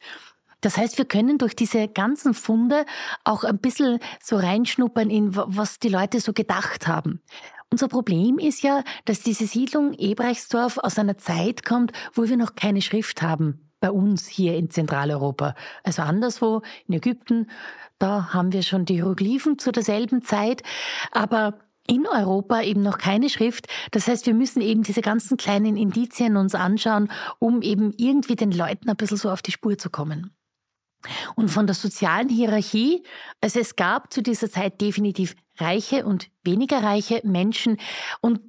Das 0.61 0.77
heißt, 0.77 0.99
wir 0.99 1.07
können 1.07 1.39
durch 1.39 1.57
diese 1.57 1.89
ganzen 1.89 2.35
Funde 2.35 2.85
auch 3.25 3.45
ein 3.45 3.59
bisschen 3.59 3.99
so 4.23 4.37
reinschnuppern 4.37 5.09
in, 5.09 5.35
was 5.35 5.79
die 5.79 5.89
Leute 5.89 6.21
so 6.21 6.33
gedacht 6.33 6.87
haben. 6.87 7.23
Unser 7.71 7.89
Problem 7.89 8.39
ist 8.39 8.63
ja, 8.63 8.83
dass 9.05 9.21
diese 9.21 9.47
Siedlung 9.47 9.95
Ebrechtsdorf 9.95 10.79
aus 10.79 10.99
einer 10.99 11.19
Zeit 11.19 11.65
kommt, 11.65 11.93
wo 12.15 12.29
wir 12.29 12.37
noch 12.37 12.57
keine 12.57 12.83
Schrift 12.83 13.23
haben. 13.23 13.71
Bei 13.79 13.91
uns 13.91 14.27
hier 14.27 14.57
in 14.57 14.69
Zentraleuropa. 14.69 15.55
Also 15.85 16.03
anderswo, 16.03 16.63
in 16.87 16.95
Ägypten, 16.95 17.47
da 17.99 18.35
haben 18.35 18.53
wir 18.53 18.63
schon 18.63 18.85
die 18.85 18.95
Hieroglyphen 18.95 19.59
zu 19.59 19.73
derselben 19.73 20.23
Zeit. 20.23 20.63
Aber 21.13 21.55
in 21.91 22.07
Europa 22.07 22.63
eben 22.63 22.83
noch 22.83 22.99
keine 22.99 23.29
Schrift. 23.29 23.67
Das 23.91 24.07
heißt, 24.07 24.27
wir 24.27 24.35
müssen 24.35 24.63
eben 24.63 24.85
diese 24.85 25.03
ganzen 25.03 25.37
kleinen 25.37 25.77
Indizien 25.77 26.37
uns 26.37 26.55
anschauen, 26.55 27.11
um 27.41 27.63
eben 27.63 27.93
irgendwie 27.97 28.37
den 28.37 28.53
Leuten 28.53 28.89
ein 28.89 28.97
bisschen 28.97 29.17
so 29.17 29.29
auf 29.29 29.43
die 29.43 29.51
Spur 29.51 29.77
zu 29.77 29.91
kommen. 29.91 30.31
Und 31.35 31.51
von 31.51 31.67
der 31.67 31.75
sozialen 31.75 32.29
Hierarchie, 32.29 33.03
also 33.41 33.59
es 33.59 33.75
gab 33.75 34.13
zu 34.13 34.23
dieser 34.23 34.51
Zeit 34.51 34.81
definitiv 34.81 35.35
reiche 35.57 36.05
und 36.05 36.31
weniger 36.45 36.83
reiche 36.83 37.23
Menschen 37.25 37.79
und 38.21 38.41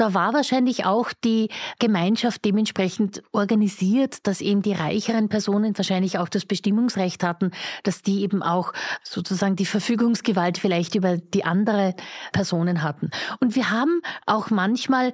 da 0.00 0.14
war 0.14 0.32
wahrscheinlich 0.32 0.86
auch 0.86 1.12
die 1.12 1.50
Gemeinschaft 1.78 2.42
dementsprechend 2.44 3.22
organisiert, 3.32 4.26
dass 4.26 4.40
eben 4.40 4.62
die 4.62 4.72
reicheren 4.72 5.28
Personen 5.28 5.76
wahrscheinlich 5.76 6.18
auch 6.18 6.30
das 6.30 6.46
Bestimmungsrecht 6.46 7.22
hatten, 7.22 7.50
dass 7.82 8.00
die 8.00 8.22
eben 8.22 8.42
auch 8.42 8.72
sozusagen 9.02 9.56
die 9.56 9.66
Verfügungsgewalt 9.66 10.56
vielleicht 10.56 10.94
über 10.94 11.18
die 11.18 11.44
andere 11.44 11.94
Personen 12.32 12.82
hatten. 12.82 13.10
Und 13.40 13.56
wir 13.56 13.68
haben 13.68 14.00
auch 14.24 14.48
manchmal 14.48 15.12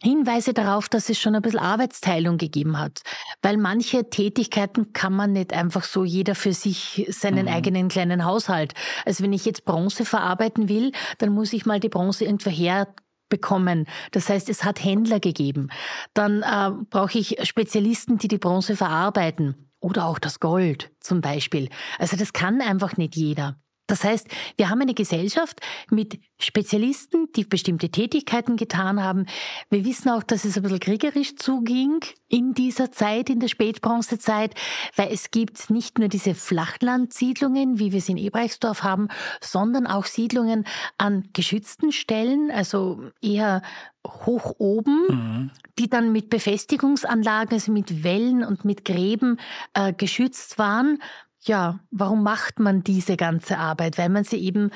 Hinweise 0.00 0.52
darauf, 0.52 0.88
dass 0.88 1.08
es 1.10 1.18
schon 1.18 1.34
ein 1.34 1.42
bisschen 1.42 1.58
Arbeitsteilung 1.58 2.38
gegeben 2.38 2.78
hat. 2.78 3.00
Weil 3.42 3.56
manche 3.56 4.08
Tätigkeiten 4.08 4.92
kann 4.92 5.12
man 5.12 5.32
nicht 5.32 5.52
einfach 5.52 5.82
so 5.82 6.04
jeder 6.04 6.36
für 6.36 6.52
sich 6.52 7.04
seinen 7.08 7.46
mhm. 7.46 7.52
eigenen 7.52 7.88
kleinen 7.88 8.24
Haushalt. 8.24 8.74
Also 9.04 9.24
wenn 9.24 9.32
ich 9.32 9.44
jetzt 9.44 9.64
Bronze 9.64 10.04
verarbeiten 10.04 10.68
will, 10.68 10.92
dann 11.18 11.30
muss 11.30 11.52
ich 11.52 11.66
mal 11.66 11.80
die 11.80 11.88
Bronze 11.88 12.24
irgendwo 12.24 12.50
her 12.50 12.86
bekommen. 13.28 13.86
Das 14.12 14.28
heißt, 14.28 14.48
es 14.48 14.64
hat 14.64 14.82
Händler 14.82 15.20
gegeben. 15.20 15.68
Dann 16.14 16.42
äh, 16.42 16.70
brauche 16.90 17.18
ich 17.18 17.38
Spezialisten, 17.42 18.18
die 18.18 18.28
die 18.28 18.38
Bronze 18.38 18.76
verarbeiten. 18.76 19.68
Oder 19.80 20.06
auch 20.06 20.18
das 20.18 20.40
Gold 20.40 20.90
zum 20.98 21.20
Beispiel. 21.20 21.68
Also 21.98 22.16
das 22.16 22.32
kann 22.32 22.60
einfach 22.60 22.96
nicht 22.96 23.14
jeder. 23.14 23.56
Das 23.88 24.04
heißt, 24.04 24.28
wir 24.56 24.68
haben 24.68 24.82
eine 24.82 24.94
Gesellschaft 24.94 25.60
mit 25.90 26.20
Spezialisten, 26.38 27.32
die 27.34 27.44
bestimmte 27.44 27.88
Tätigkeiten 27.88 28.56
getan 28.56 29.02
haben. 29.02 29.26
Wir 29.70 29.84
wissen 29.84 30.10
auch, 30.10 30.22
dass 30.22 30.44
es 30.44 30.56
ein 30.56 30.62
bisschen 30.62 30.78
kriegerisch 30.78 31.34
zuging 31.36 32.00
in 32.28 32.52
dieser 32.52 32.92
Zeit, 32.92 33.30
in 33.30 33.40
der 33.40 33.48
Spätbronzezeit, 33.48 34.54
weil 34.94 35.10
es 35.10 35.30
gibt 35.30 35.70
nicht 35.70 35.98
nur 35.98 36.08
diese 36.08 36.34
Flachlandsiedlungen, 36.34 37.78
wie 37.78 37.90
wir 37.90 37.98
es 37.98 38.08
in 38.10 38.18
Ebreichsdorf 38.18 38.82
haben, 38.82 39.08
sondern 39.40 39.86
auch 39.86 40.04
Siedlungen 40.04 40.64
an 40.98 41.30
geschützten 41.32 41.90
Stellen, 41.90 42.50
also 42.50 43.10
eher 43.22 43.62
hoch 44.06 44.54
oben, 44.58 45.06
mhm. 45.08 45.50
die 45.78 45.88
dann 45.88 46.12
mit 46.12 46.28
Befestigungsanlagen, 46.28 47.54
also 47.54 47.72
mit 47.72 48.04
Wellen 48.04 48.44
und 48.44 48.64
mit 48.66 48.84
Gräben 48.84 49.38
äh, 49.72 49.94
geschützt 49.94 50.58
waren 50.58 50.98
ja, 51.40 51.80
warum 51.90 52.22
macht 52.22 52.58
man 52.58 52.82
diese 52.82 53.16
ganze 53.16 53.58
Arbeit? 53.58 53.98
Weil 53.98 54.08
man 54.08 54.24
sie 54.24 54.38
eben 54.38 54.70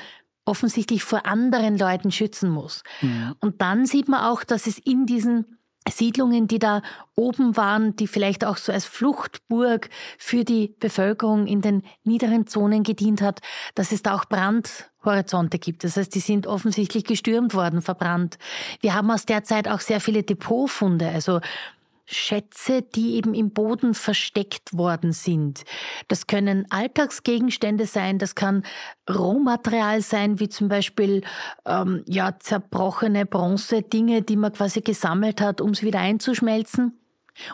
offensichtlich 0.45 1.03
vor 1.03 1.25
anderen 1.25 1.77
Leuten 1.77 2.11
schützen 2.11 2.49
muss. 2.49 2.83
Ja. 3.01 3.35
Und 3.39 3.61
dann 3.61 3.85
sieht 3.85 4.09
man 4.09 4.25
auch, 4.25 4.43
dass 4.43 4.67
es 4.67 4.77
in 4.77 5.05
diesen 5.05 5.57
Siedlungen, 5.89 6.47
die 6.47 6.59
da 6.59 6.81
oben 7.15 7.57
waren, 7.57 7.95
die 7.95 8.07
vielleicht 8.07 8.45
auch 8.45 8.57
so 8.57 8.71
als 8.71 8.85
Fluchtburg 8.85 9.89
für 10.17 10.43
die 10.45 10.75
Bevölkerung 10.79 11.45
in 11.45 11.61
den 11.61 11.83
niederen 12.03 12.47
Zonen 12.47 12.83
gedient 12.83 13.21
hat, 13.21 13.41
dass 13.75 13.91
es 13.91 14.01
da 14.01 14.15
auch 14.15 14.25
Brandhorizonte 14.25 15.59
gibt. 15.59 15.83
Das 15.83 15.97
heißt, 15.97 16.13
die 16.15 16.19
sind 16.19 16.47
offensichtlich 16.47 17.03
gestürmt 17.03 17.53
worden, 17.53 17.81
verbrannt. 17.81 18.37
Wir 18.79 18.93
haben 18.93 19.11
aus 19.11 19.25
der 19.25 19.43
Zeit 19.43 19.67
auch 19.67 19.81
sehr 19.81 19.99
viele 19.99 20.23
Depotfunde, 20.23 21.09
also 21.09 21.41
Schätze, 22.05 22.81
die 22.81 23.15
eben 23.15 23.33
im 23.33 23.51
Boden 23.51 23.93
versteckt 23.93 24.77
worden 24.77 25.13
sind. 25.13 25.63
Das 26.07 26.27
können 26.27 26.65
Alltagsgegenstände 26.69 27.85
sein, 27.85 28.19
das 28.19 28.35
kann 28.35 28.63
Rohmaterial 29.09 30.01
sein, 30.01 30.39
wie 30.39 30.49
zum 30.49 30.67
Beispiel 30.67 31.23
ähm, 31.65 32.03
ja 32.07 32.37
zerbrochene 32.39 33.25
Bronze, 33.25 33.81
Dinge, 33.81 34.21
die 34.21 34.35
man 34.35 34.53
quasi 34.53 34.81
gesammelt 34.81 35.39
hat, 35.41 35.61
um 35.61 35.71
es 35.71 35.83
wieder 35.83 35.99
einzuschmelzen. 35.99 36.99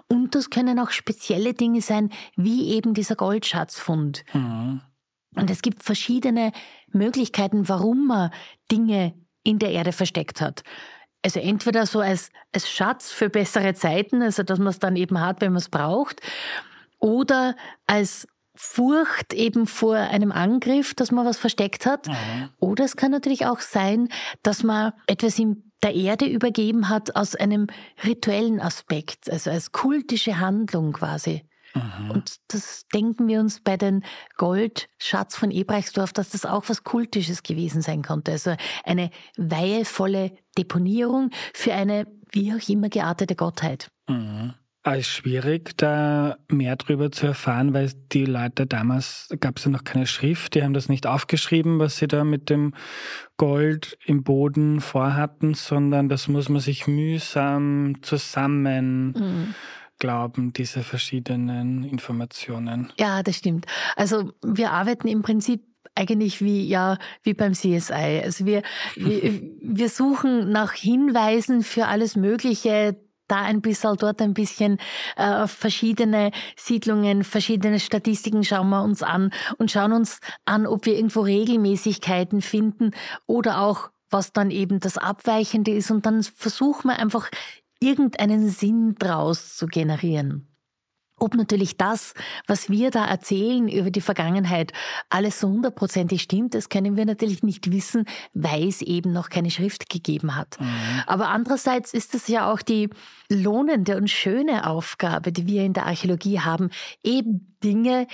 Und 0.08 0.36
das 0.36 0.50
können 0.50 0.80
auch 0.80 0.90
spezielle 0.90 1.54
Dinge 1.54 1.82
sein, 1.82 2.10
wie 2.36 2.70
eben 2.70 2.94
dieser 2.94 3.16
Goldschatzfund. 3.16 4.26
Mhm. 4.34 4.82
Und 5.36 5.50
es 5.50 5.62
gibt 5.62 5.84
verschiedene 5.84 6.52
Möglichkeiten, 6.92 7.70
warum 7.70 8.08
man 8.08 8.32
Dinge 8.72 9.14
in 9.44 9.60
der 9.60 9.72
Erde 9.72 9.92
versteckt 9.92 10.42
hat. 10.42 10.64
Also 11.24 11.40
entweder 11.40 11.86
so 11.86 12.00
als, 12.00 12.30
als 12.54 12.70
Schatz 12.70 13.12
für 13.12 13.30
bessere 13.30 13.74
Zeiten, 13.74 14.22
also 14.22 14.44
dass 14.44 14.60
man 14.60 14.70
es 14.70 14.80
dann 14.80 14.96
eben 14.96 15.20
hat, 15.20 15.42
wenn 15.42 15.52
man 15.52 15.62
es 15.62 15.70
braucht, 15.70 16.22
oder 17.00 17.56
als 17.88 18.28
Furcht 18.62 19.34
eben 19.34 19.68
vor 19.68 19.96
einem 19.96 20.34
Angriff, 20.34 20.94
dass 20.94 21.12
man 21.12 21.26
was 21.26 21.38
versteckt 21.38 21.86
hat. 21.86 22.08
Mhm. 22.08 22.50
Oder 22.60 22.84
es 22.84 22.98
kann 22.98 23.10
natürlich 23.10 23.46
auch 23.46 23.62
sein, 23.62 24.10
dass 24.44 24.64
man 24.64 24.92
etwas 25.08 25.40
in 25.40 25.72
der 25.82 25.96
Erde 25.96 26.26
übergeben 26.26 26.90
hat 26.90 27.16
aus 27.16 27.36
einem 27.36 27.68
rituellen 28.04 28.60
Aspekt, 28.60 29.32
also 29.32 29.50
als 29.50 29.72
kultische 29.72 30.40
Handlung 30.40 30.92
quasi. 30.92 31.46
Mhm. 31.80 32.12
Und 32.12 32.36
das 32.48 32.86
denken 32.94 33.28
wir 33.28 33.40
uns 33.40 33.62
bei 33.62 33.78
den 33.78 34.04
Goldschatz 34.38 35.36
von 35.36 35.52
Ebreichsdorf, 35.52 36.14
dass 36.14 36.30
das 36.30 36.46
auch 36.46 36.66
was 36.68 36.84
Kultisches 36.84 37.44
gewesen 37.44 37.82
sein 37.82 38.02
konnte. 38.02 38.32
Also 38.32 38.56
eine 38.84 39.10
weihevolle 39.38 40.32
Deponierung 40.58 41.32
für 41.54 41.74
eine 41.74 42.06
wie 42.32 42.54
auch 42.54 42.70
immer 42.70 42.90
geartete 42.90 43.36
Gottheit. 43.36 43.90
Mhm. 44.08 44.54
Es 44.84 45.00
ist 45.00 45.08
schwierig, 45.10 45.78
da 45.78 46.38
mehr 46.48 46.76
darüber 46.78 47.12
zu 47.12 47.28
erfahren, 47.28 47.74
weil 47.74 47.92
die 48.14 48.26
Leute 48.26 48.66
damals, 48.66 49.28
gab 49.40 49.58
es 49.58 49.66
ja 49.66 49.72
noch 49.72 49.84
keine 49.84 50.08
Schrift, 50.08 50.56
die 50.56 50.64
haben 50.64 50.74
das 50.74 50.88
nicht 50.88 51.06
aufgeschrieben, 51.06 51.80
was 51.80 51.98
sie 51.98 52.08
da 52.08 52.24
mit 52.24 52.50
dem 52.50 52.74
Gold 53.36 53.98
im 54.06 54.24
Boden 54.24 54.80
vorhatten, 54.80 55.54
sondern 55.54 56.08
das 56.08 56.30
muss 56.30 56.48
man 56.48 56.62
sich 56.62 56.88
mühsam 56.88 57.98
zusammen 58.02 59.12
mhm 59.12 59.56
glauben, 60.00 60.54
diese 60.54 60.84
verschiedenen 60.84 61.84
Informationen. 61.84 62.92
Ja, 62.98 63.22
das 63.24 63.36
stimmt. 63.38 63.66
Also 63.96 64.32
wir 64.44 64.72
arbeiten 64.72 65.08
im 65.08 65.22
Prinzip 65.22 65.64
eigentlich 65.96 66.42
wie 66.42 66.68
ja 66.68 66.98
wie 67.24 67.34
beim 67.34 67.54
CSI. 67.54 68.22
Also 68.24 68.46
wir, 68.46 68.64
wir, 68.96 69.42
wir 69.62 69.90
suchen 69.90 70.52
nach 70.52 70.74
Hinweisen 70.74 71.64
für 71.64 71.88
alles 71.88 72.16
Mögliche, 72.16 72.98
da 73.28 73.42
ein 73.44 73.62
bisschen, 73.62 73.96
dort 73.98 74.22
ein 74.22 74.34
bisschen, 74.34 74.80
äh, 75.16 75.48
verschiedene 75.48 76.32
Siedlungen, 76.56 77.24
verschiedene 77.24 77.80
Statistiken 77.80 78.44
schauen 78.44 78.70
wir 78.70 78.84
uns 78.84 79.04
an 79.04 79.32
und 79.58 79.72
schauen 79.72 79.94
uns 79.94 80.20
an, 80.46 80.66
ob 80.66 80.86
wir 80.86 80.96
irgendwo 80.96 81.22
Regelmäßigkeiten 81.22 82.42
finden 82.42 82.92
oder 83.28 83.62
auch 83.62 83.92
was 84.10 84.34
dann 84.34 84.50
eben 84.50 84.80
das 84.80 84.98
Abweichende 84.98 85.72
ist 85.72 85.92
und 85.92 86.06
dann 86.08 86.24
versuchen 86.24 86.88
wir 86.88 86.98
einfach 86.98 87.30
irgendeinen 87.80 88.50
Sinn 88.50 88.96
draus 88.96 89.56
zu 89.56 89.68
generieren. 89.68 90.50
Ob 91.22 91.36
natürlich 91.36 91.76
das, 91.76 92.14
was 92.48 92.70
wir 92.70 92.92
da 92.92 93.06
erzählen 93.06 93.68
über 93.68 93.92
die 93.92 94.02
Vergangenheit, 94.02 94.72
alles 95.10 95.40
so 95.40 95.50
hundertprozentig 95.50 96.22
stimmt, 96.22 96.56
das 96.56 96.70
können 96.70 96.96
wir 96.96 97.06
natürlich 97.06 97.44
nicht 97.44 97.72
wissen, 97.72 98.06
weil 98.34 98.68
es 98.68 98.82
eben 98.82 99.12
noch 99.12 99.30
keine 99.30 99.52
Schrift 99.52 99.90
gegeben 99.90 100.36
hat. 100.36 100.58
Mhm. 100.60 100.68
Aber 101.08 101.28
andererseits 101.28 101.94
ist 101.94 102.16
es 102.16 102.30
ja 102.30 102.50
auch 102.52 102.62
die 102.62 102.90
lohnende 103.30 103.98
und 103.98 104.10
schöne 104.10 104.66
Aufgabe, 104.66 105.32
die 105.32 105.46
wir 105.46 105.64
in 105.64 105.74
der 105.74 105.88
Archäologie 105.88 106.40
haben, 106.40 106.70
eben 107.04 107.58
Dinge 107.64 108.08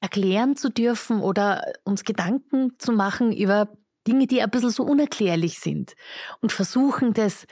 erklären 0.00 0.56
zu 0.56 0.70
dürfen 0.70 1.20
oder 1.20 1.72
uns 1.84 2.04
Gedanken 2.04 2.72
zu 2.78 2.92
machen 2.92 3.32
über 3.32 3.68
Dinge, 4.06 4.26
die 4.26 4.40
ein 4.40 4.50
bisschen 4.50 4.70
so 4.70 4.84
unerklärlich 4.84 5.58
sind 5.58 5.94
und 6.40 6.52
versuchen 6.52 7.12
das, 7.12 7.46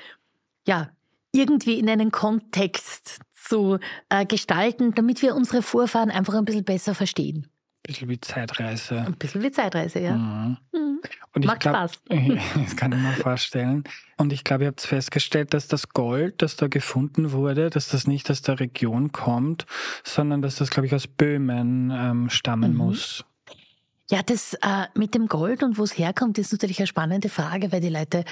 ja, 0.66 0.90
irgendwie 1.34 1.78
in 1.78 1.88
einen 1.88 2.10
Kontext 2.10 3.20
zu 3.34 3.78
äh, 4.08 4.24
gestalten, 4.24 4.94
damit 4.94 5.20
wir 5.22 5.34
unsere 5.34 5.62
Vorfahren 5.62 6.10
einfach 6.10 6.34
ein 6.34 6.44
bisschen 6.44 6.64
besser 6.64 6.94
verstehen. 6.94 7.48
Ein 7.86 7.92
bisschen 7.92 8.08
wie 8.08 8.20
Zeitreise. 8.20 9.00
Ein 9.00 9.14
bisschen 9.14 9.42
wie 9.42 9.50
Zeitreise, 9.50 10.00
ja. 10.00 10.16
Mhm. 10.16 10.56
Mhm. 10.72 11.00
Und 11.34 11.44
Macht 11.44 11.60
glaub, 11.60 11.74
Spaß. 11.74 12.02
das 12.64 12.76
kann 12.76 12.92
ich 12.92 12.98
mir 12.98 13.12
vorstellen. 13.12 13.84
Und 14.16 14.32
ich 14.32 14.44
glaube, 14.44 14.64
ihr 14.64 14.68
habt 14.68 14.80
festgestellt, 14.80 15.52
dass 15.52 15.68
das 15.68 15.90
Gold, 15.90 16.40
das 16.40 16.56
da 16.56 16.68
gefunden 16.68 17.32
wurde, 17.32 17.68
dass 17.68 17.88
das 17.88 18.06
nicht 18.06 18.30
aus 18.30 18.40
der 18.40 18.60
Region 18.60 19.12
kommt, 19.12 19.66
sondern 20.02 20.40
dass 20.40 20.56
das, 20.56 20.70
glaube 20.70 20.86
ich, 20.86 20.94
aus 20.94 21.06
Böhmen 21.06 21.92
ähm, 21.94 22.30
stammen 22.30 22.72
mhm. 22.72 22.78
muss. 22.78 23.24
Ja, 24.10 24.22
das 24.22 24.52
äh, 24.60 24.86
mit 24.94 25.14
dem 25.14 25.28
Gold 25.28 25.62
und 25.62 25.78
wo 25.78 25.82
es 25.82 25.96
herkommt, 25.96 26.36
ist 26.36 26.52
natürlich 26.52 26.78
eine 26.78 26.86
spannende 26.86 27.30
Frage, 27.30 27.72
weil 27.72 27.80
die 27.80 27.88
Leute 27.88 28.24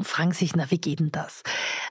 fragen 0.00 0.32
sich, 0.32 0.56
na, 0.56 0.70
wie 0.70 0.78
geht 0.78 1.00
denn 1.00 1.12
das? 1.12 1.42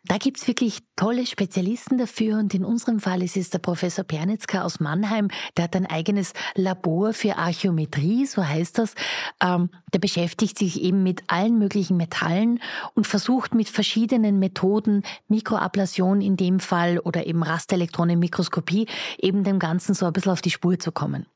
Da 0.06 0.18
gibt's 0.18 0.48
wirklich 0.48 0.80
tolle 0.96 1.24
Spezialisten 1.24 2.00
dafür 2.00 2.40
und 2.40 2.56
in 2.56 2.66
unserem 2.66 3.00
Fall 3.00 3.22
ist 3.22 3.38
es 3.38 3.52
der 3.52 3.60
Professor 3.60 4.04
Pernitzka 4.04 4.64
aus 4.64 4.80
Mannheim, 4.80 5.28
der 5.56 5.66
hat 5.66 5.76
ein 5.76 5.86
eigenes 5.86 6.34
Labor 6.56 7.14
für 7.14 7.38
Archäometrie, 7.38 8.26
so 8.26 8.44
heißt 8.44 8.80
das. 8.80 8.96
Ähm, 9.40 9.70
der 9.94 10.00
beschäftigt 10.00 10.58
sich 10.58 10.82
eben 10.82 11.04
mit 11.04 11.22
allen 11.28 11.60
möglichen 11.60 11.96
Metallen 11.96 12.60
und 12.96 13.06
versucht 13.06 13.54
mit 13.54 13.70
verschiedenen 13.70 14.40
Methoden, 14.40 15.04
Mikroablation 15.28 16.22
in 16.22 16.38
dem 16.38 16.60
Fall 16.60 16.98
oder 16.98 17.28
eben 17.28 17.44
Rasterelektronenmikroskopie, 17.44 18.88
eben 19.20 19.44
dem 19.44 19.60
Ganzen 19.60 19.94
so 19.94 20.08
ein 20.08 20.14
bisschen 20.14 20.32
auf 20.32 20.42
die 20.42 20.50
Spur 20.50 20.80
zu 20.80 20.92
kommen. 20.92 21.28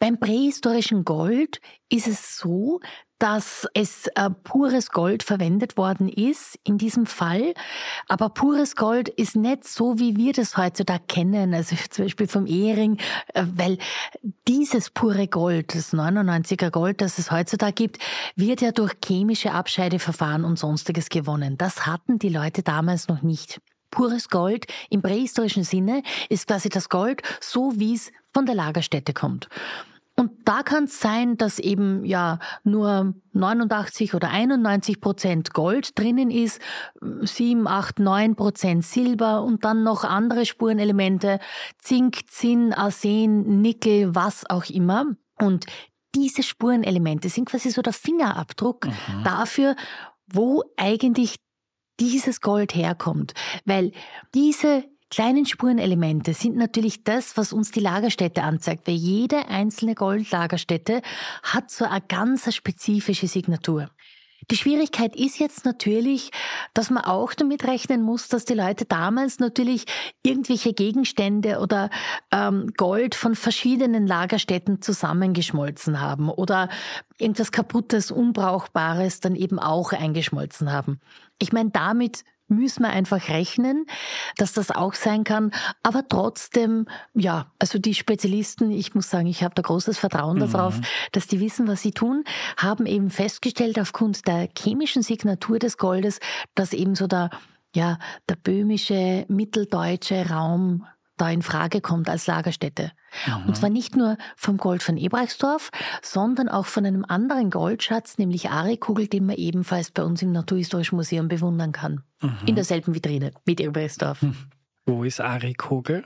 Beim 0.00 0.18
prähistorischen 0.18 1.04
Gold 1.04 1.60
ist 1.88 2.06
es 2.06 2.36
so, 2.36 2.80
dass 3.18 3.66
es 3.74 4.06
äh, 4.14 4.30
pures 4.30 4.90
Gold 4.90 5.22
verwendet 5.22 5.76
worden 5.76 6.08
ist 6.08 6.58
in 6.64 6.78
diesem 6.78 7.06
Fall. 7.06 7.54
Aber 8.06 8.28
pures 8.30 8.76
Gold 8.76 9.08
ist 9.08 9.34
nicht 9.34 9.64
so, 9.64 9.98
wie 9.98 10.16
wir 10.16 10.32
das 10.32 10.56
heutzutage 10.56 11.04
kennen, 11.08 11.52
also 11.52 11.76
zum 11.90 12.04
Beispiel 12.04 12.28
vom 12.28 12.46
Ehering, 12.46 12.98
äh, 13.34 13.44
weil 13.54 13.78
dieses 14.46 14.90
pure 14.90 15.26
Gold, 15.26 15.74
das 15.74 15.92
99er 15.92 16.70
Gold, 16.70 17.00
das 17.00 17.18
es 17.18 17.30
heutzutage 17.30 17.72
gibt, 17.72 17.98
wird 18.36 18.60
ja 18.60 18.70
durch 18.70 18.94
chemische 19.04 19.52
Abscheideverfahren 19.52 20.44
und 20.44 20.58
sonstiges 20.58 21.08
gewonnen. 21.08 21.58
Das 21.58 21.86
hatten 21.86 22.18
die 22.18 22.28
Leute 22.28 22.62
damals 22.62 23.08
noch 23.08 23.22
nicht. 23.22 23.60
Pures 23.90 24.28
Gold 24.28 24.66
im 24.90 25.02
prähistorischen 25.02 25.64
Sinne 25.64 26.02
ist 26.28 26.46
quasi 26.46 26.68
das 26.68 26.88
Gold, 26.88 27.22
so 27.40 27.72
wie 27.76 27.94
es 27.94 28.12
von 28.32 28.46
der 28.46 28.54
Lagerstätte 28.54 29.12
kommt. 29.12 29.48
Und 30.18 30.32
da 30.44 30.64
kann 30.64 30.84
es 30.84 31.00
sein, 31.00 31.36
dass 31.36 31.60
eben 31.60 32.04
ja 32.04 32.40
nur 32.64 33.14
89 33.34 34.14
oder 34.14 34.30
91 34.30 35.00
Prozent 35.00 35.54
Gold 35.54 35.96
drinnen 35.96 36.32
ist, 36.32 36.60
7, 37.00 37.68
8, 37.68 38.00
9 38.00 38.34
Prozent 38.34 38.84
Silber 38.84 39.44
und 39.44 39.64
dann 39.64 39.84
noch 39.84 40.02
andere 40.02 40.44
Spurenelemente, 40.44 41.38
Zink, 41.78 42.28
Zinn, 42.28 42.72
Arsen, 42.72 43.62
Nickel, 43.62 44.12
was 44.12 44.44
auch 44.50 44.64
immer. 44.64 45.06
Und 45.38 45.66
diese 46.16 46.42
Spurenelemente 46.42 47.28
sind 47.28 47.48
quasi 47.48 47.70
so 47.70 47.80
der 47.80 47.92
Fingerabdruck 47.92 48.86
mhm. 48.86 49.22
dafür, 49.22 49.76
wo 50.26 50.64
eigentlich 50.76 51.36
dieses 52.00 52.40
Gold 52.40 52.74
herkommt. 52.74 53.34
Weil 53.64 53.92
diese 54.34 54.84
kleinen 55.10 55.46
Spurenelemente 55.46 56.34
sind 56.34 56.56
natürlich 56.56 57.04
das, 57.04 57.36
was 57.36 57.52
uns 57.52 57.70
die 57.70 57.80
Lagerstätte 57.80 58.42
anzeigt, 58.42 58.86
weil 58.86 58.94
jede 58.94 59.48
einzelne 59.48 59.94
Goldlagerstätte 59.94 61.02
hat 61.42 61.70
so 61.70 61.84
eine 61.84 62.02
ganz 62.06 62.54
spezifische 62.54 63.26
Signatur. 63.26 63.90
Die 64.50 64.56
Schwierigkeit 64.56 65.14
ist 65.14 65.38
jetzt 65.38 65.66
natürlich, 65.66 66.30
dass 66.72 66.88
man 66.88 67.04
auch 67.04 67.34
damit 67.34 67.66
rechnen 67.66 68.00
muss, 68.02 68.28
dass 68.28 68.46
die 68.46 68.54
Leute 68.54 68.86
damals 68.86 69.40
natürlich 69.40 69.84
irgendwelche 70.22 70.72
Gegenstände 70.72 71.58
oder 71.60 71.90
ähm, 72.32 72.72
Gold 72.76 73.14
von 73.14 73.34
verschiedenen 73.34 74.06
Lagerstätten 74.06 74.80
zusammengeschmolzen 74.80 76.00
haben 76.00 76.30
oder 76.30 76.70
irgendwas 77.18 77.52
kaputtes, 77.52 78.10
unbrauchbares 78.10 79.20
dann 79.20 79.36
eben 79.36 79.58
auch 79.58 79.92
eingeschmolzen 79.92 80.72
haben. 80.72 81.00
Ich 81.38 81.52
meine, 81.52 81.70
damit 81.70 82.24
müssen 82.48 82.82
wir 82.82 82.90
einfach 82.90 83.28
rechnen, 83.28 83.86
dass 84.36 84.52
das 84.52 84.70
auch 84.70 84.94
sein 84.94 85.24
kann. 85.24 85.52
Aber 85.82 86.06
trotzdem, 86.08 86.86
ja, 87.14 87.52
also 87.58 87.78
die 87.78 87.94
Spezialisten, 87.94 88.70
ich 88.70 88.94
muss 88.94 89.10
sagen, 89.10 89.26
ich 89.26 89.42
habe 89.42 89.54
da 89.54 89.62
großes 89.62 89.98
Vertrauen 89.98 90.38
mhm. 90.38 90.50
darauf, 90.50 90.80
dass 91.12 91.26
die 91.26 91.40
wissen, 91.40 91.68
was 91.68 91.82
sie 91.82 91.92
tun, 91.92 92.24
haben 92.56 92.86
eben 92.86 93.10
festgestellt 93.10 93.78
aufgrund 93.78 94.26
der 94.26 94.48
chemischen 94.56 95.02
Signatur 95.02 95.58
des 95.58 95.76
Goldes, 95.76 96.20
dass 96.54 96.72
eben 96.72 96.94
so 96.94 97.06
der 97.06 97.30
ja, 97.74 97.98
der 98.28 98.36
böhmische, 98.36 99.26
mitteldeutsche 99.28 100.30
Raum 100.30 100.86
da 101.20 101.30
in 101.30 101.42
Frage 101.42 101.80
kommt 101.80 102.08
als 102.08 102.26
Lagerstätte. 102.26 102.92
Mhm. 103.26 103.48
Und 103.48 103.56
zwar 103.56 103.70
nicht 103.70 103.96
nur 103.96 104.16
vom 104.36 104.56
Gold 104.56 104.82
von 104.82 104.96
Ebrachsdorf, 104.96 105.70
sondern 106.02 106.48
auch 106.48 106.66
von 106.66 106.86
einem 106.86 107.04
anderen 107.06 107.50
Goldschatz, 107.50 108.18
nämlich 108.18 108.50
Arikugel, 108.50 109.08
den 109.08 109.26
man 109.26 109.36
ebenfalls 109.36 109.90
bei 109.90 110.02
uns 110.02 110.22
im 110.22 110.32
Naturhistorischen 110.32 110.96
Museum 110.96 111.28
bewundern 111.28 111.72
kann. 111.72 112.02
Mhm. 112.22 112.38
In 112.46 112.54
derselben 112.54 112.94
Vitrine 112.94 113.32
mit 113.44 113.60
Ebrachsdorf. 113.60 114.22
Mhm. 114.22 114.36
Wo 114.86 115.04
ist 115.04 115.20
Arikugel? 115.20 116.04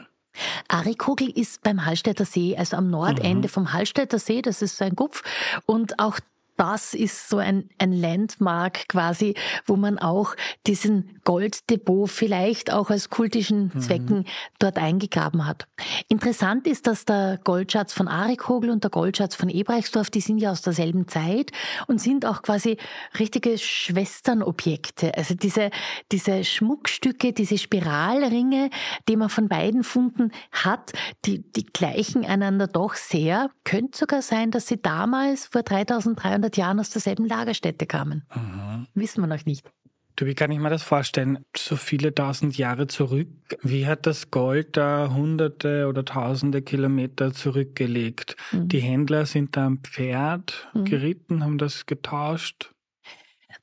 Arikogel 0.69 1.29
ist 1.29 1.63
beim 1.63 1.85
Hallstätter 1.85 2.25
See, 2.25 2.57
also 2.57 2.77
am 2.77 2.89
Nordende 2.89 3.49
mhm. 3.49 3.53
vom 3.53 3.73
Hallstätter 3.73 4.19
See, 4.19 4.43
das 4.43 4.63
ist 4.63 4.81
ein 4.81 4.97
Gupf. 4.97 5.23
Und 5.67 5.99
auch 5.99 6.19
das 6.57 6.95
ist 6.95 7.29
so 7.29 7.39
ein, 7.39 7.69
ein 7.79 7.93
Landmark 7.93 8.89
quasi, 8.89 9.35
wo 9.67 9.77
man 9.77 9.99
auch 9.99 10.35
diesen 10.67 11.21
Golddepot 11.25 12.11
vielleicht 12.11 12.73
auch 12.73 12.91
als 12.91 13.11
kultischen 13.11 13.71
mhm. 13.75 13.81
Zwecken 13.81 14.19
mhm. 14.19 14.25
dort 14.59 14.79
eingegraben 14.79 15.47
hat. 15.47 15.67
Interessant 16.09 16.67
ist, 16.67 16.87
dass 16.87 17.05
der 17.05 17.39
Goldschatz 17.43 17.93
von 17.93 18.09
Arikogel 18.09 18.71
und 18.71 18.85
der 18.85 18.91
Goldschatz 18.91 19.35
von 19.35 19.49
Ebreichsdorf, 19.49 20.11
die 20.11 20.21
sind 20.21 20.39
ja 20.39 20.51
aus 20.51 20.63
derselben 20.63 21.09
Zeit 21.09 21.53
und 21.87 22.01
sind 22.01 22.27
auch 22.27 22.43
quasi 22.43 22.77
richtige 23.19 23.57
Schwesternobjekte. 23.59 25.17
Also 25.17 25.35
diese, 25.35 25.71
diese 26.11 26.45
Schmuckstücke, 26.45 27.33
diese 27.33 27.59
Spiralringe, 27.59 28.71
die 29.09 29.17
man 29.17 29.29
von 29.29 29.49
beiden 29.49 29.85
Funden 29.85 30.33
hat, 30.51 30.93
die, 31.25 31.41
die 31.53 31.67
gleichen 31.67 32.25
einander 32.25 32.67
doch 32.67 32.95
sehr. 32.95 33.51
Könnte 33.65 33.99
sogar 33.99 34.23
sein, 34.23 34.51
dass 34.51 34.67
sie 34.67 34.81
damals 34.81 35.47
vor 35.47 35.63
3300 35.63 36.42
Jahren 36.57 36.81
aus 36.81 36.91
derselben 36.91 37.27
Lagerstätte 37.27 37.87
kamen. 37.87 38.25
Mhm. 38.35 38.87
Wissen 38.95 39.21
wir 39.23 39.27
noch 39.27 39.45
nicht. 39.45 39.71
Du, 40.17 40.27
wie 40.27 40.35
kann 40.35 40.51
ich 40.51 40.59
mir 40.59 40.69
das 40.69 40.83
vorstellen? 40.83 41.45
So 41.57 41.77
viele 41.77 42.15
tausend 42.15 42.59
Jahre 42.59 42.87
zurück, 42.87 43.29
wie 43.63 43.87
hat 43.87 44.05
das 44.07 44.31
Gold 44.31 44.77
da 44.77 45.11
hunderte 45.15 45.87
oder 45.89 46.05
tausende 46.05 46.61
Kilometer 46.61 47.33
zurückgelegt? 47.33 48.37
Mhm. 48.53 48.69
Die 48.69 48.81
Händler 48.81 49.25
sind 49.25 49.57
da 49.57 49.67
am 49.67 49.79
Pferd 49.79 50.69
mhm. 50.75 50.85
geritten, 50.85 51.43
haben 51.43 51.57
das 51.57 51.87
getauscht? 51.87 52.72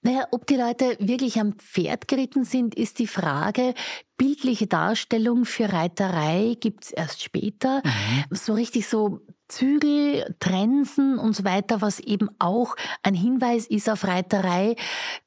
Naja, 0.01 0.27
ob 0.31 0.47
die 0.47 0.55
Leute 0.55 0.95
wirklich 0.99 1.39
am 1.39 1.53
Pferd 1.53 2.07
geritten 2.07 2.45
sind, 2.45 2.75
ist 2.75 2.99
die 2.99 3.07
Frage. 3.07 3.73
Bildliche 4.17 4.67
Darstellung 4.67 5.45
für 5.45 5.71
Reiterei 5.73 6.55
gibt's 6.59 6.91
erst 6.91 7.21
später. 7.21 7.81
Mhm. 7.83 8.35
So 8.35 8.53
richtig 8.53 8.87
so 8.87 9.21
Zügel, 9.49 10.35
Trensen 10.39 11.17
und 11.17 11.35
so 11.35 11.43
weiter, 11.43 11.81
was 11.81 11.99
eben 11.99 12.29
auch 12.39 12.75
ein 13.03 13.15
Hinweis 13.15 13.65
ist 13.67 13.89
auf 13.89 14.05
Reiterei, 14.05 14.75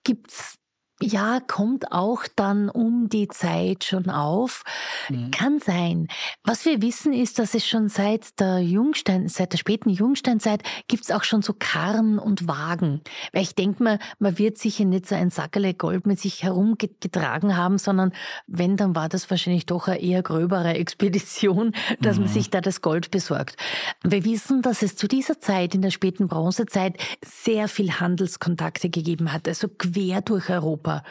gibt's 0.05 0.59
ja, 1.03 1.41
kommt 1.41 1.93
auch 1.93 2.25
dann 2.37 2.69
um 2.69 3.09
die 3.09 3.29
Zeit 3.29 3.85
schon 3.85 4.11
auf. 4.11 4.65
Mhm. 5.09 5.31
Kann 5.31 5.59
sein. 5.61 6.09
Was 6.45 6.65
wir 6.65 6.83
wissen 6.83 7.12
ist, 7.12 7.38
dass 7.38 7.55
es 7.55 7.67
schon 7.67 7.88
seit 7.88 8.38
der 8.41 8.61
Jungstein, 8.61 9.29
seit 9.29 9.53
der 9.53 9.59
späten 9.59 9.91
Jungsteinzeit 9.91 10.62
gibt's 10.88 11.11
auch 11.11 11.25
schon 11.25 11.43
so 11.43 11.55
Karren 11.59 12.19
und 12.19 12.49
Wagen. 12.49 13.01
Weil 13.33 13.43
ich 13.43 13.55
denke 13.55 13.83
mal, 13.83 13.99
man 14.19 14.38
wird 14.38 14.59
sicher 14.59 14.85
nicht 14.85 15.07
so 15.07 15.15
ein 15.15 15.31
Sackerle 15.31 15.75
Gold 15.75 16.07
mit 16.07 16.21
sich 16.21 16.43
herumgetragen 16.43 17.57
haben, 17.57 17.79
sondern 17.79 18.12
wenn, 18.47 18.77
dann 18.77 18.95
war 18.95 19.09
das 19.09 19.31
wahrscheinlich 19.31 19.67
doch 19.67 19.88
eine 19.88 20.01
eher 20.01 20.23
gröbere 20.23 20.75
Expedition, 20.75 21.73
dass 22.01 22.17
mhm. 22.17 22.25
man 22.25 22.33
sich 22.33 22.51
da 22.51 22.61
das 22.61 22.81
Gold 22.83 23.11
besorgt. 23.11 23.57
Wir 24.03 24.25
wissen, 24.25 24.62
dass 24.62 24.83
es 24.83 24.97
zu 24.97 25.09
dieser 25.09 25.41
Zeit, 25.41 25.75
in 25.75 25.83
der 25.83 25.91
späten 25.91 26.29
Bronzezeit, 26.29 26.97
sehr 27.25 27.69
viel 27.69 27.93
Handelskontakte 27.93 28.91
gegeben 28.91 29.33
hat, 29.33 29.49
also 29.49 29.69
quer 29.69 30.21
durch 30.21 30.51
Europa. 30.51 30.91
Kupfer, 30.92 31.02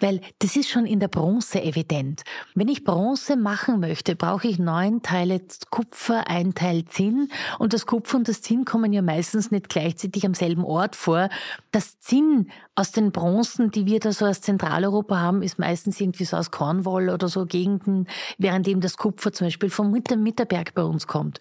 weil 0.00 0.20
das 0.40 0.56
ist 0.56 0.68
schon 0.68 0.86
in 0.86 1.00
der 1.00 1.08
Bronze 1.08 1.62
evident. 1.62 2.22
Wenn 2.54 2.68
ich 2.68 2.84
Bronze 2.84 3.36
machen 3.36 3.80
möchte, 3.80 4.16
brauche 4.16 4.48
ich 4.48 4.58
neun 4.58 5.02
Teile 5.02 5.40
Kupfer, 5.70 6.28
ein 6.28 6.54
Teil 6.54 6.84
Zinn 6.86 7.28
und 7.58 7.72
das 7.72 7.86
Kupfer 7.86 8.18
und 8.18 8.28
das 8.28 8.42
Zinn 8.42 8.64
kommen 8.64 8.92
ja 8.92 9.02
meistens 9.02 9.50
nicht 9.50 9.68
gleichzeitig 9.68 10.26
am 10.26 10.34
selben 10.34 10.64
Ort 10.64 10.96
vor. 10.96 11.28
Das 11.70 11.98
Zinn 12.00 12.50
aus 12.74 12.92
den 12.92 13.12
Bronzen, 13.12 13.70
die 13.70 13.86
wir 13.86 14.00
da 14.00 14.12
so 14.12 14.26
aus 14.26 14.40
Zentraleuropa 14.40 15.18
haben, 15.18 15.42
ist 15.42 15.58
meistens 15.58 16.00
irgendwie 16.00 16.24
so 16.24 16.36
aus 16.36 16.50
Cornwall 16.50 17.10
oder 17.10 17.28
so 17.28 17.46
Gegenden, 17.46 18.06
währenddem 18.38 18.80
das 18.80 18.96
Kupfer 18.96 19.32
zum 19.32 19.46
Beispiel 19.46 19.70
vom 19.70 19.90
Mitterberg 19.90 20.74
bei 20.74 20.82
uns 20.82 21.06
kommt. 21.06 21.40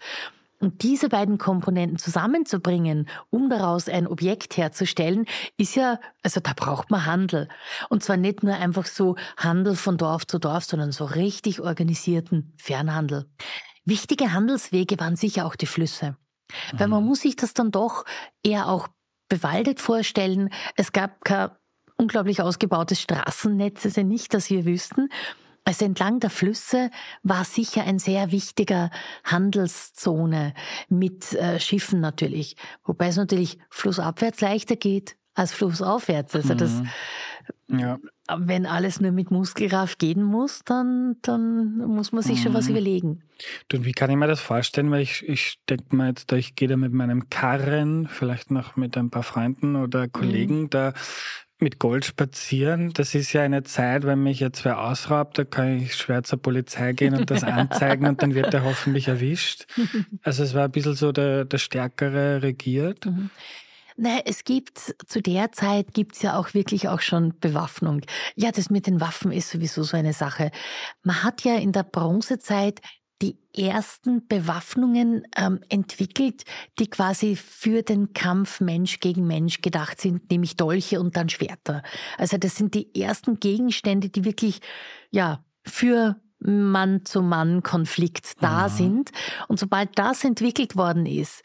Und 0.61 0.83
diese 0.83 1.09
beiden 1.09 1.39
Komponenten 1.39 1.97
zusammenzubringen, 1.97 3.09
um 3.31 3.49
daraus 3.49 3.89
ein 3.89 4.05
Objekt 4.05 4.57
herzustellen, 4.57 5.25
ist 5.57 5.75
ja, 5.75 5.99
also 6.21 6.39
da 6.39 6.53
braucht 6.55 6.91
man 6.91 7.05
Handel. 7.05 7.49
Und 7.89 8.03
zwar 8.03 8.15
nicht 8.15 8.43
nur 8.43 8.53
einfach 8.53 8.85
so 8.85 9.15
Handel 9.37 9.75
von 9.75 9.97
Dorf 9.97 10.27
zu 10.27 10.37
Dorf, 10.37 10.63
sondern 10.63 10.91
so 10.91 11.05
richtig 11.05 11.61
organisierten 11.61 12.53
Fernhandel. 12.57 13.25
Wichtige 13.85 14.33
Handelswege 14.33 14.99
waren 14.99 15.15
sicher 15.15 15.47
auch 15.47 15.55
die 15.55 15.65
Flüsse. 15.65 16.15
Mhm. 16.73 16.79
Weil 16.79 16.87
man 16.87 17.01
mhm. 17.01 17.09
muss 17.09 17.21
sich 17.21 17.35
das 17.35 17.55
dann 17.55 17.71
doch 17.71 18.05
eher 18.43 18.67
auch 18.69 18.87
bewaldet 19.29 19.79
vorstellen. 19.79 20.49
Es 20.75 20.91
gab 20.91 21.23
kein 21.25 21.49
unglaublich 21.97 22.41
ausgebautes 22.41 23.01
Straßennetz, 23.01 23.85
also 23.85 24.03
nicht, 24.03 24.33
dass 24.33 24.49
wir 24.49 24.65
wüssten. 24.65 25.09
Also 25.63 25.85
entlang 25.85 26.19
der 26.19 26.31
Flüsse 26.31 26.89
war 27.21 27.45
sicher 27.45 27.83
ein 27.83 27.99
sehr 27.99 28.31
wichtiger 28.31 28.89
Handelszone 29.23 30.53
mit 30.89 31.33
äh, 31.33 31.59
Schiffen 31.59 31.99
natürlich. 31.99 32.55
Wobei 32.83 33.07
es 33.07 33.17
natürlich 33.17 33.59
flussabwärts 33.69 34.41
leichter 34.41 34.75
geht 34.75 35.17
als 35.35 35.53
flussaufwärts. 35.53 36.35
Also 36.35 36.55
das, 36.55 36.81
mhm. 37.67 37.79
ja. 37.79 37.99
wenn 38.37 38.65
alles 38.65 38.99
nur 38.99 39.11
mit 39.11 39.31
Muskelkraft 39.31 39.99
gehen 39.99 40.23
muss, 40.23 40.61
dann, 40.65 41.17
dann 41.21 41.77
muss 41.77 42.11
man 42.11 42.23
sich 42.23 42.39
mhm. 42.39 42.43
schon 42.43 42.53
was 42.53 42.65
mhm. 42.65 42.71
überlegen. 42.71 43.23
Du, 43.67 43.85
wie 43.85 43.91
kann 43.91 44.09
ich 44.09 44.17
mir 44.17 44.27
das 44.27 44.41
vorstellen? 44.41 44.91
Weil 44.91 45.01
ich, 45.01 45.27
ich 45.27 45.59
denke 45.69 45.95
mal 45.95 46.09
jetzt, 46.09 46.31
ich 46.31 46.55
gehe 46.55 46.67
da 46.67 46.77
mit 46.77 46.91
meinem 46.91 47.29
Karren, 47.29 48.07
vielleicht 48.07 48.51
noch 48.51 48.75
mit 48.75 48.97
ein 48.97 49.09
paar 49.09 49.23
Freunden 49.23 49.75
oder 49.75 50.07
Kollegen, 50.07 50.63
mhm. 50.63 50.69
da 50.69 50.93
mit 51.61 51.79
Gold 51.79 52.05
spazieren, 52.05 52.91
das 52.93 53.15
ist 53.15 53.33
ja 53.33 53.41
eine 53.41 53.63
Zeit, 53.63 54.03
wenn 54.03 54.23
mich 54.23 54.39
jetzt 54.39 54.65
wer 54.65 54.81
ausraubt, 54.81 55.37
da 55.37 55.43
kann 55.43 55.79
ich 55.79 55.95
schwer 55.95 56.23
zur 56.23 56.41
Polizei 56.41 56.93
gehen 56.93 57.15
und 57.15 57.29
das 57.29 57.43
anzeigen 57.45 58.07
und 58.07 58.21
dann 58.21 58.33
wird 58.35 58.53
er 58.53 58.63
hoffentlich 58.63 59.07
erwischt. 59.07 59.65
Also 60.23 60.43
es 60.43 60.53
war 60.53 60.65
ein 60.65 60.71
bisschen 60.71 60.95
so 60.95 61.11
der, 61.11 61.45
der 61.45 61.57
Stärkere 61.57 62.41
regiert. 62.41 63.05
Mhm. 63.05 63.29
Naja, 63.97 64.21
es 64.25 64.43
gibt, 64.43 64.95
zu 65.05 65.21
der 65.21 65.51
Zeit 65.51 65.93
gibt's 65.93 66.21
ja 66.21 66.37
auch 66.37 66.53
wirklich 66.53 66.87
auch 66.87 67.01
schon 67.01 67.37
Bewaffnung. 67.39 68.01
Ja, 68.35 68.51
das 68.51 68.69
mit 68.69 68.87
den 68.87 68.99
Waffen 68.99 69.31
ist 69.31 69.49
sowieso 69.49 69.83
so 69.83 69.95
eine 69.95 70.13
Sache. 70.13 70.49
Man 71.03 71.23
hat 71.23 71.43
ja 71.43 71.57
in 71.57 71.71
der 71.71 71.83
Bronzezeit 71.83 72.81
die 73.21 73.37
ersten 73.55 74.27
Bewaffnungen 74.27 75.27
ähm, 75.35 75.59
entwickelt, 75.69 76.43
die 76.79 76.89
quasi 76.89 77.35
für 77.35 77.83
den 77.83 78.13
Kampf 78.13 78.61
Mensch 78.61 78.99
gegen 78.99 79.27
Mensch 79.27 79.61
gedacht 79.61 80.01
sind, 80.01 80.31
nämlich 80.31 80.55
Dolche 80.55 80.99
und 80.99 81.15
dann 81.15 81.29
Schwerter. 81.29 81.83
Also 82.17 82.37
das 82.37 82.55
sind 82.55 82.73
die 82.73 82.99
ersten 82.99 83.39
Gegenstände, 83.39 84.09
die 84.09 84.25
wirklich, 84.25 84.61
ja, 85.11 85.43
für 85.63 86.19
Mann-zu-Mann-Konflikt 86.39 88.41
da 88.41 88.67
mhm. 88.67 88.71
sind. 88.71 89.11
Und 89.47 89.59
sobald 89.59 89.97
das 89.97 90.23
entwickelt 90.23 90.75
worden 90.75 91.05
ist, 91.05 91.43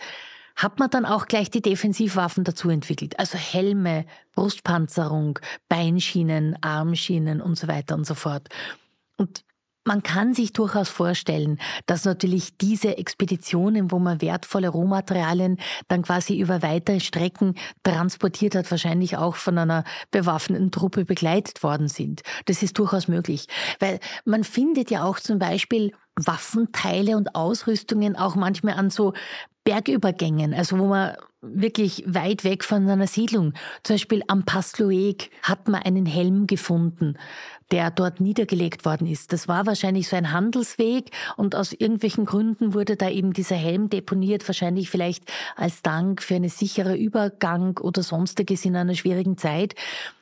hat 0.57 0.79
man 0.79 0.89
dann 0.89 1.05
auch 1.05 1.27
gleich 1.27 1.51
die 1.51 1.61
Defensivwaffen 1.61 2.45
dazu 2.45 2.71
entwickelt. 2.71 3.19
Also 3.19 3.37
Helme, 3.37 4.07
Brustpanzerung, 4.35 5.39
Beinschienen, 5.69 6.57
Armschienen 6.63 7.43
und 7.43 7.59
so 7.59 7.69
weiter 7.69 7.95
und 7.95 8.07
so 8.07 8.15
fort. 8.15 8.49
Und 9.19 9.45
man 9.87 10.03
kann 10.03 10.35
sich 10.35 10.53
durchaus 10.53 10.89
vorstellen, 10.89 11.59
dass 11.87 12.05
natürlich 12.05 12.59
diese 12.59 12.99
Expeditionen, 12.99 13.93
wo 13.93 13.99
man 13.99 14.21
wertvolle 14.21 14.69
Rohmaterialien 14.69 15.59
dann 15.89 16.03
quasi 16.03 16.39
über 16.39 16.61
weite 16.63 16.99
Strecken 17.01 17.55
transportiert 17.85 18.57
hat, 18.57 18.71
wahrscheinlich 18.71 19.17
auch 19.17 19.37
von 19.37 19.57
einer 19.57 19.85
bewaffneten 20.11 20.73
Truppe 20.73 21.05
begleitet 21.05 21.63
worden 21.63 21.89
sind. 21.89 22.23
Das 22.47 22.63
ist 22.63 22.79
durchaus 22.79 23.07
möglich. 23.07 23.47
Weil 23.79 24.01
man 24.25 24.43
findet 24.43 24.91
ja 24.91 25.05
auch 25.05 25.21
zum 25.21 25.39
Beispiel 25.39 25.93
Waffenteile 26.17 27.17
und 27.17 27.35
Ausrüstungen 27.35 28.17
auch 28.17 28.35
manchmal 28.35 28.75
an 28.75 28.91
so 28.91 29.13
Bergübergängen, 29.65 30.55
also 30.55 30.79
wo 30.79 30.87
man 30.87 31.17
wirklich 31.43 32.03
weit 32.07 32.45
weg 32.45 32.65
von 32.65 32.89
einer 32.89 33.07
Siedlung, 33.07 33.53
zum 33.83 33.95
Beispiel 33.95 34.23
am 34.27 34.45
Pass 34.45 34.75
hat 35.43 35.69
man 35.69 35.83
einen 35.83 36.07
Helm 36.07 36.47
gefunden 36.47 37.17
der 37.73 37.91
dort 37.91 38.21
niedergelegt 38.21 38.85
worden 38.85 39.07
ist. 39.07 39.33
Das 39.33 39.49
war 39.49 39.67
wahrscheinlich 39.67 40.09
so 40.09 40.17
ein 40.17 40.33
Handelsweg 40.33 41.11
und 41.37 41.55
aus 41.55 41.73
irgendwelchen 41.73 42.25
Gründen 42.25 42.75
wurde 42.75 42.97
da 42.97 43.11
eben 43.11 43.33
dieser 43.33 43.57
Helm 43.57 43.91
deponiert, 43.91 44.47
wahrscheinlich 44.49 44.91
vielleicht 44.91 45.25
als 45.57 45.83
Dank 45.83 46.23
für 46.23 46.37
einen 46.37 46.49
sicheren 46.49 46.97
Übergang 46.97 47.79
oder 47.79 48.03
sonstiges 48.03 48.65
in 48.65 48.77
einer 48.77 48.95
schwierigen 48.95 49.37
Zeit. 49.37 49.75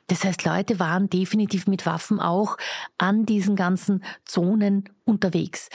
Das 0.06 0.24
heißt, 0.24 0.44
Leute 0.44 0.78
waren 0.78 1.08
definitiv 1.08 1.66
mit 1.66 1.86
Waffen 1.86 2.20
auch 2.20 2.56
an 2.98 3.24
diesen 3.24 3.56
ganzen 3.56 4.04
Zonen 4.24 4.84
unterwegs. 5.04 5.68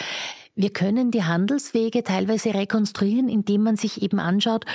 Wir 0.55 0.71
können 0.71 1.09
die 1.09 1.23
Handelswege 1.23 2.03
teilweise 2.03 2.53
rekonstruieren, 2.53 3.29
indem 3.29 3.63
man 3.63 3.75
sich 3.77 4.01
eben 4.01 4.19
anschaut, 4.19 4.65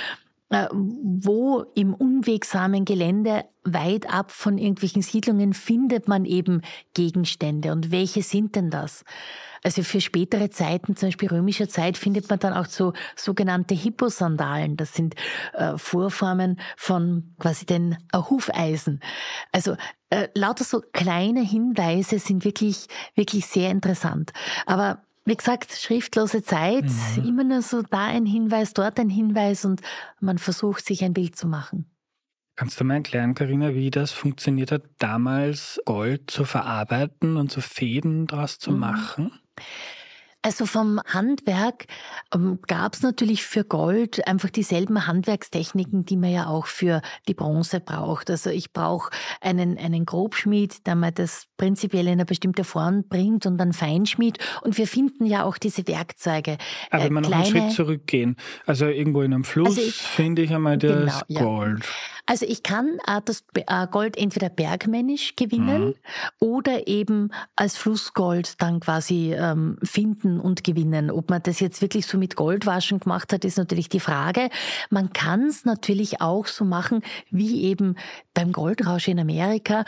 wo 0.49 1.65
im 1.73 1.93
unwegsamen 1.93 2.85
Gelände 2.85 3.45
weit 3.63 4.07
ab 4.11 4.31
von 4.31 4.57
irgendwelchen 4.57 5.01
Siedlungen 5.01 5.53
findet 5.53 6.07
man 6.07 6.23
eben 6.25 6.61
Gegenstände 6.93 7.71
und 7.71 7.91
welche 7.91 8.21
sind 8.21 8.55
denn 8.55 8.69
das? 8.69 9.03
Also 9.63 9.81
für 9.81 9.99
spätere 9.99 10.51
Zeiten, 10.51 10.95
zum 10.95 11.07
Beispiel 11.07 11.29
römischer 11.29 11.67
Zeit, 11.67 11.97
findet 11.97 12.29
man 12.29 12.37
dann 12.37 12.53
auch 12.53 12.67
so 12.67 12.93
sogenannte 13.15 13.73
Hipposandalen. 13.73 14.77
Das 14.77 14.93
sind 14.93 15.15
äh, 15.53 15.75
Vorformen 15.77 16.59
von 16.77 17.33
quasi 17.39 17.65
den 17.65 17.97
äh, 18.13 18.19
Hufeisen. 18.19 18.99
Also 19.51 19.75
äh, 20.11 20.27
lauter 20.35 20.63
so 20.63 20.83
kleine 20.93 21.41
Hinweise 21.41 22.19
sind 22.19 22.45
wirklich, 22.45 22.85
wirklich 23.15 23.47
sehr 23.47 23.71
interessant. 23.71 24.33
Aber 24.67 25.04
wie 25.25 25.35
gesagt, 25.35 25.71
schriftlose 25.73 26.43
Zeit, 26.43 26.85
mhm. 26.85 27.27
immer 27.27 27.43
nur 27.43 27.61
so 27.61 27.81
da 27.81 28.05
ein 28.05 28.25
Hinweis, 28.25 28.73
dort 28.73 28.99
ein 28.99 29.09
Hinweis 29.09 29.65
und 29.65 29.81
man 30.19 30.37
versucht 30.37 30.85
sich 30.85 31.03
ein 31.03 31.13
Bild 31.13 31.35
zu 31.35 31.47
machen. 31.47 31.89
Kannst 32.55 32.79
du 32.79 32.85
mir 32.85 32.93
erklären, 32.93 33.33
Karina, 33.33 33.73
wie 33.73 33.91
das 33.91 34.11
funktioniert 34.11 34.71
hat, 34.71 34.83
damals 34.99 35.81
Gold 35.85 36.31
zu 36.31 36.45
verarbeiten 36.45 37.35
und 37.35 37.51
so 37.51 37.59
Fäden 37.59 38.27
daraus 38.27 38.59
zu 38.59 38.71
mhm. 38.71 38.79
machen? 38.79 39.39
Also 40.45 40.67
vom 40.67 41.01
Handwerk 41.07 41.87
ähm, 42.31 42.59
gab 42.67 42.93
es 42.93 43.01
natürlich 43.01 43.43
für 43.43 43.63
Gold 43.63 44.27
einfach 44.27 44.51
dieselben 44.51 45.07
Handwerkstechniken, 45.07 46.05
die 46.05 46.17
man 46.17 46.29
ja 46.29 46.45
auch 46.45 46.67
für 46.67 47.01
die 47.27 47.33
Bronze 47.33 47.79
braucht. 47.79 48.29
Also 48.29 48.51
ich 48.51 48.71
brauche 48.71 49.09
einen, 49.41 49.75
einen 49.79 50.05
Grobschmied, 50.05 50.85
der 50.85 50.93
mir 50.93 51.11
das 51.11 51.47
prinzipiell 51.57 52.05
in 52.05 52.11
eine 52.11 52.25
bestimmte 52.25 52.63
Form 52.63 53.05
bringt 53.09 53.47
und 53.47 53.57
dann 53.57 53.73
Feinschmied. 53.73 54.37
Und 54.61 54.77
wir 54.77 54.85
finden 54.85 55.25
ja 55.25 55.45
auch 55.45 55.57
diese 55.57 55.87
Werkzeuge. 55.87 56.59
Aber 56.91 57.01
äh, 57.01 57.05
wenn 57.05 57.13
wir 57.13 57.21
noch 57.21 57.31
einen 57.31 57.45
Schritt 57.45 57.71
zurückgehen, 57.71 58.35
also 58.67 58.85
irgendwo 58.85 59.23
in 59.23 59.33
einem 59.33 59.45
Fluss 59.45 59.79
also 59.79 59.81
finde 59.81 60.43
ich 60.43 60.53
einmal 60.53 60.77
das 60.77 61.25
genau, 61.27 61.41
Gold. 61.41 61.79
Ja. 61.83 61.89
Also 62.27 62.45
ich 62.47 62.63
kann 62.63 62.97
äh, 63.07 63.21
das 63.23 63.43
äh, 63.53 63.87
Gold 63.87 64.17
entweder 64.17 64.49
bergmännisch 64.49 65.35
gewinnen 65.35 65.87
mhm. 65.87 65.95
oder 66.39 66.87
eben 66.87 67.31
als 67.55 67.77
Flussgold 67.77 68.61
dann 68.61 68.79
quasi 68.79 69.33
ähm, 69.33 69.77
finden 69.83 70.34
und 70.39 70.63
gewinnen. 70.63 71.11
Ob 71.11 71.29
man 71.29 71.41
das 71.43 71.59
jetzt 71.59 71.81
wirklich 71.81 72.05
so 72.05 72.17
mit 72.17 72.35
Goldwaschen 72.35 72.99
gemacht 72.99 73.33
hat, 73.33 73.45
ist 73.45 73.57
natürlich 73.57 73.89
die 73.89 73.99
Frage. 73.99 74.49
Man 74.89 75.13
kann 75.13 75.47
es 75.47 75.65
natürlich 75.65 76.21
auch 76.21 76.47
so 76.47 76.65
machen, 76.65 77.01
wie 77.29 77.63
eben 77.63 77.95
beim 78.33 78.51
Goldrausch 78.51 79.07
in 79.07 79.19
Amerika, 79.19 79.85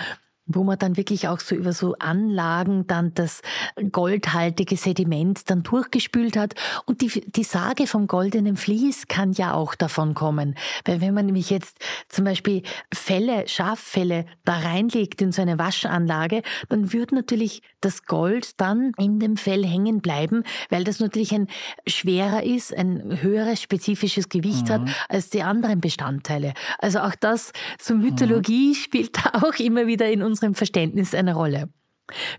wo 0.48 0.64
man 0.64 0.80
dann 0.80 0.98
wirklich 0.98 1.28
auch 1.28 1.40
so 1.40 1.56
über 1.56 1.74
so 1.74 1.96
Anlagen 2.00 2.88
dann 2.88 3.14
das 3.14 3.42
goldhaltige 3.92 4.78
Sediment 4.78 5.50
dann 5.50 5.64
durchgespült 5.64 6.38
hat. 6.38 6.56
Und 6.86 7.02
die, 7.02 7.22
die 7.26 7.44
Sage 7.44 7.88
vom 7.88 8.08
goldenen 8.08 8.56
Vlies 8.56 9.08
kann 9.08 9.34
ja 9.34 9.54
auch 9.54 9.76
davon 9.76 10.14
kommen. 10.14 10.56
Weil 10.86 11.02
wenn 11.02 11.14
man 11.14 11.26
nämlich 11.26 11.50
jetzt 11.50 11.78
zum 12.10 12.26
Beispiel 12.26 12.64
Felle, 12.94 13.48
Schaffelle 13.48 14.26
da 14.46 14.58
reinlegt 14.60 15.22
in 15.22 15.32
so 15.32 15.42
eine 15.42 15.60
Waschanlage, 15.60 16.42
dann 16.70 16.94
wird 16.94 17.12
natürlich 17.12 17.62
das 17.82 18.06
Gold 18.06 18.60
dann 18.60 18.92
in 18.98 19.20
dem 19.20 19.38
Fell 19.38 19.66
hängen 19.66 20.02
bleiben, 20.02 20.44
weil 20.70 20.84
das 20.84 21.00
natürlich 21.00 21.34
ein 21.34 21.48
schwerer 21.86 22.44
ist, 22.44 22.74
ein 22.74 23.22
höheres 23.22 23.62
spezifisches 23.62 24.30
Gewicht 24.30 24.70
mhm. 24.70 24.74
hat 24.74 24.82
als 25.10 25.30
die 25.30 25.44
anderen 25.44 25.82
Bestandteile. 25.82 26.54
Also 26.80 27.00
auch 27.00 27.16
das, 27.16 27.52
so 27.80 27.96
Mythologie 27.96 28.70
mhm. 28.70 28.76
spielt 28.76 29.18
da 29.18 29.42
auch 29.44 29.56
immer 29.60 29.88
wieder 29.88 30.10
in 30.10 30.24
unserem 30.38 30.56
Verständnis 30.56 31.14
eine 31.14 31.36
Rolle. 31.36 31.70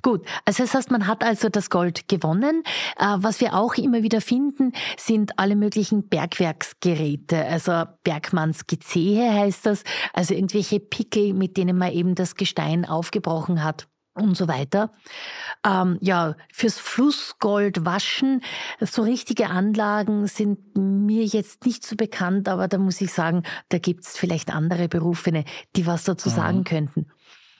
Gut, 0.00 0.24
also 0.46 0.62
das 0.62 0.72
heißt, 0.72 0.90
man 0.90 1.06
hat 1.06 1.22
also 1.22 1.50
das 1.50 1.68
Gold 1.68 2.08
gewonnen. 2.08 2.62
Äh, 2.98 3.16
was 3.18 3.40
wir 3.40 3.54
auch 3.54 3.74
immer 3.74 4.02
wieder 4.02 4.20
finden, 4.20 4.72
sind 4.96 5.38
alle 5.38 5.56
möglichen 5.56 6.08
Bergwerksgeräte, 6.08 7.44
also 7.44 7.84
Bergmannsgezehe 8.02 9.30
heißt 9.30 9.66
das, 9.66 9.84
also 10.14 10.32
irgendwelche 10.32 10.80
Pickel, 10.80 11.34
mit 11.34 11.58
denen 11.58 11.76
man 11.76 11.92
eben 11.92 12.14
das 12.14 12.34
Gestein 12.34 12.86
aufgebrochen 12.86 13.62
hat 13.62 13.88
und 14.14 14.36
so 14.36 14.48
weiter. 14.48 14.92
Ähm, 15.64 15.98
ja, 16.00 16.34
fürs 16.52 16.78
Flussgold 16.78 17.84
waschen, 17.84 18.42
so 18.80 19.02
richtige 19.02 19.48
Anlagen 19.48 20.26
sind 20.26 20.76
mir 20.76 21.24
jetzt 21.24 21.66
nicht 21.66 21.86
so 21.86 21.96
bekannt, 21.96 22.48
aber 22.48 22.68
da 22.68 22.78
muss 22.78 23.00
ich 23.00 23.12
sagen, 23.12 23.42
da 23.68 23.78
gibt's 23.78 24.16
vielleicht 24.16 24.52
andere 24.52 24.88
Berufene, 24.88 25.44
die 25.76 25.86
was 25.86 26.04
dazu 26.04 26.30
mhm. 26.30 26.34
sagen 26.34 26.64
könnten. 26.64 27.06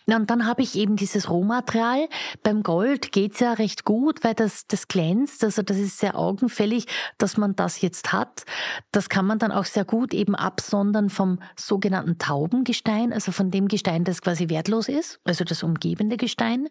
Na, 0.08 0.16
und 0.16 0.30
dann 0.30 0.46
habe 0.46 0.62
ich 0.62 0.74
eben 0.74 0.96
dieses 0.96 1.28
Rohmaterial. 1.28 2.08
Beim 2.42 2.62
Gold 2.62 3.12
geht's 3.12 3.40
ja 3.40 3.52
recht 3.52 3.84
gut, 3.84 4.24
weil 4.24 4.32
das, 4.32 4.66
das 4.66 4.88
glänzt. 4.88 5.44
Also 5.44 5.60
das 5.60 5.76
ist 5.76 5.98
sehr 5.98 6.18
augenfällig, 6.18 6.86
dass 7.18 7.36
man 7.36 7.54
das 7.54 7.82
jetzt 7.82 8.10
hat. 8.10 8.44
Das 8.90 9.10
kann 9.10 9.26
man 9.26 9.38
dann 9.38 9.52
auch 9.52 9.66
sehr 9.66 9.84
gut 9.84 10.14
eben 10.14 10.34
absondern 10.34 11.10
vom 11.10 11.40
sogenannten 11.56 12.16
Taubengestein, 12.16 13.12
also 13.12 13.32
von 13.32 13.50
dem 13.50 13.68
Gestein, 13.68 14.04
das 14.04 14.22
quasi 14.22 14.48
wertlos 14.48 14.88
ist, 14.88 15.20
also 15.24 15.44
das 15.44 15.62
umgebende 15.62 16.16
Gestein. 16.16 16.68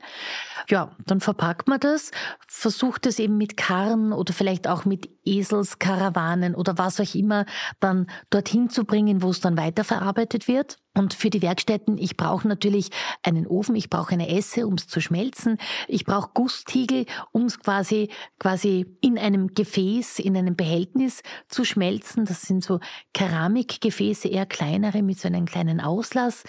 Ja, 0.68 0.96
dann 1.06 1.20
verpackt 1.20 1.68
man 1.68 1.80
das, 1.80 2.10
versucht 2.48 3.06
es 3.06 3.20
eben 3.20 3.38
mit 3.38 3.56
Karren 3.56 4.14
oder 4.14 4.34
vielleicht 4.34 4.68
auch 4.68 4.84
mit 4.86 5.12
Eselskarawanen 5.26 6.56
oder 6.56 6.80
was 6.80 7.00
auch 7.00 7.14
immer 7.14 7.46
dann 7.80 8.08
dorthin 8.32 8.72
zu 8.72 8.84
bringen, 8.84 9.22
wo 9.22 9.30
es 9.30 9.42
dann 9.42 9.58
weiterverarbeitet 9.58 10.48
wird. 10.48 10.80
Und 10.98 11.14
für 11.14 11.30
die 11.30 11.42
Werkstätten, 11.42 11.98
ich 11.98 12.18
brauche 12.18 12.48
natürlich 12.48 12.90
einen 13.22 13.46
Ofen, 13.46 13.76
ich 13.76 13.90
brauche 13.90 14.14
eine 14.14 14.30
Esse, 14.30 14.66
um 14.66 14.74
es 14.74 14.88
zu 14.88 15.00
schmelzen, 15.00 15.58
ich 15.88 16.06
brauche 16.06 16.32
Gusstiegel, 16.34 17.06
um 17.32 17.46
es 17.46 17.60
quasi, 17.60 18.10
quasi 18.40 18.98
in 19.02 19.20
einem 19.20 19.54
Gefäß, 19.54 20.20
in 20.20 20.36
einem 20.36 20.56
Behältnis 20.56 21.22
zu 21.48 21.64
schmelzen. 21.64 22.26
Das 22.26 22.42
sind 22.42 22.64
so 22.64 22.80
Keramikgefäße, 23.14 24.28
eher 24.28 24.48
kleinere 24.48 25.04
mit 25.04 25.20
so 25.20 25.28
einem 25.28 25.46
kleinen 25.46 25.82
Auslass. 25.82 26.44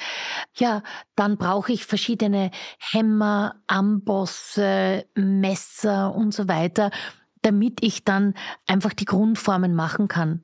Ja, 0.57 0.83
dann 1.15 1.37
brauche 1.37 1.73
ich 1.73 1.85
verschiedene 1.85 2.51
Hämmer, 2.79 3.57
Ambosse, 3.67 5.05
Messer 5.15 6.15
und 6.15 6.33
so 6.33 6.49
weiter, 6.49 6.91
damit 7.43 7.83
ich 7.83 8.05
dann 8.05 8.35
einfach 8.67 8.95
die 8.95 9.05
Grundformen 9.05 9.75
machen 9.75 10.09
kann. 10.09 10.43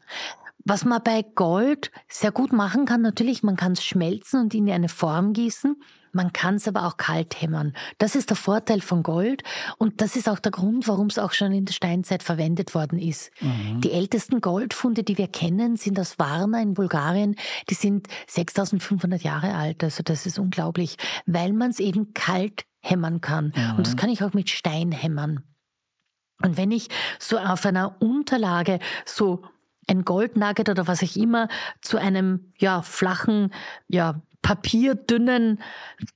Was 0.65 0.85
man 0.85 1.03
bei 1.03 1.23
Gold 1.23 1.91
sehr 2.09 2.33
gut 2.33 2.53
machen 2.53 2.87
kann, 2.87 3.03
natürlich, 3.03 3.43
man 3.43 3.57
kann 3.57 3.73
es 3.73 3.85
schmelzen 3.85 4.41
und 4.41 4.55
in 4.55 4.71
eine 4.71 4.89
Form 4.89 5.35
gießen. 5.35 5.77
Man 6.13 6.33
kann 6.33 6.55
es 6.55 6.69
aber 6.69 6.87
auch 6.87 6.97
kalt 6.97 7.43
hämmern. 7.43 7.75
Das 7.99 8.15
ist 8.15 8.31
der 8.31 8.37
Vorteil 8.37 8.81
von 8.81 9.03
Gold 9.03 9.43
und 9.79 10.01
das 10.01 10.17
ist 10.17 10.29
auch 10.29 10.39
der 10.39 10.53
Grund, 10.53 10.87
warum 10.87 11.09
es 11.09 11.19
auch 11.19 11.33
schon 11.33 11.53
in 11.53 11.65
der 11.65 11.75
Steinzeit 11.75 12.23
verwendet 12.23 12.75
worden 12.75 12.99
ist. 12.99 13.31
Mhm. 13.41 13.81
Die 13.81 13.91
ältesten 13.91 14.41
Goldfunde, 14.41 15.03
die 15.03 15.19
wir 15.19 15.27
kennen, 15.27 15.77
sind 15.77 15.99
aus 15.99 16.19
Varna 16.19 16.63
in 16.63 16.75
Bulgarien. 16.75 17.35
Die 17.69 17.75
sind 17.75 18.07
6500 18.29 19.23
Jahre 19.23 19.55
alt. 19.55 19.83
Also 19.83 20.03
das 20.03 20.25
ist 20.25 20.39
unglaublich, 20.39 20.97
weil 21.27 21.53
man 21.53 21.71
es 21.71 21.81
eben 21.81 22.15
kalt 22.15 22.65
hämmern 22.81 23.21
kann. 23.21 23.53
Mhm. 23.55 23.77
Und 23.79 23.87
das 23.87 23.97
kann 23.97 24.09
ich 24.09 24.23
auch 24.23 24.35
mit 24.35 24.51
Stein 24.51 24.93
hämmern. 24.93 25.43
Und 26.43 26.57
wenn 26.57 26.71
ich 26.71 26.89
so 27.19 27.39
auf 27.39 27.67
einer 27.67 27.97
Unterlage 28.01 28.79
so 29.05 29.43
ein 29.89 30.05
Goldnugget 30.05 30.69
oder 30.69 30.87
was 30.87 31.03
auch 31.03 31.17
immer 31.17 31.49
zu 31.81 31.99
einem 31.99 32.53
ja 32.59 32.83
flachen 32.83 33.53
ja 33.89 34.21
papierdünnen 34.45 35.59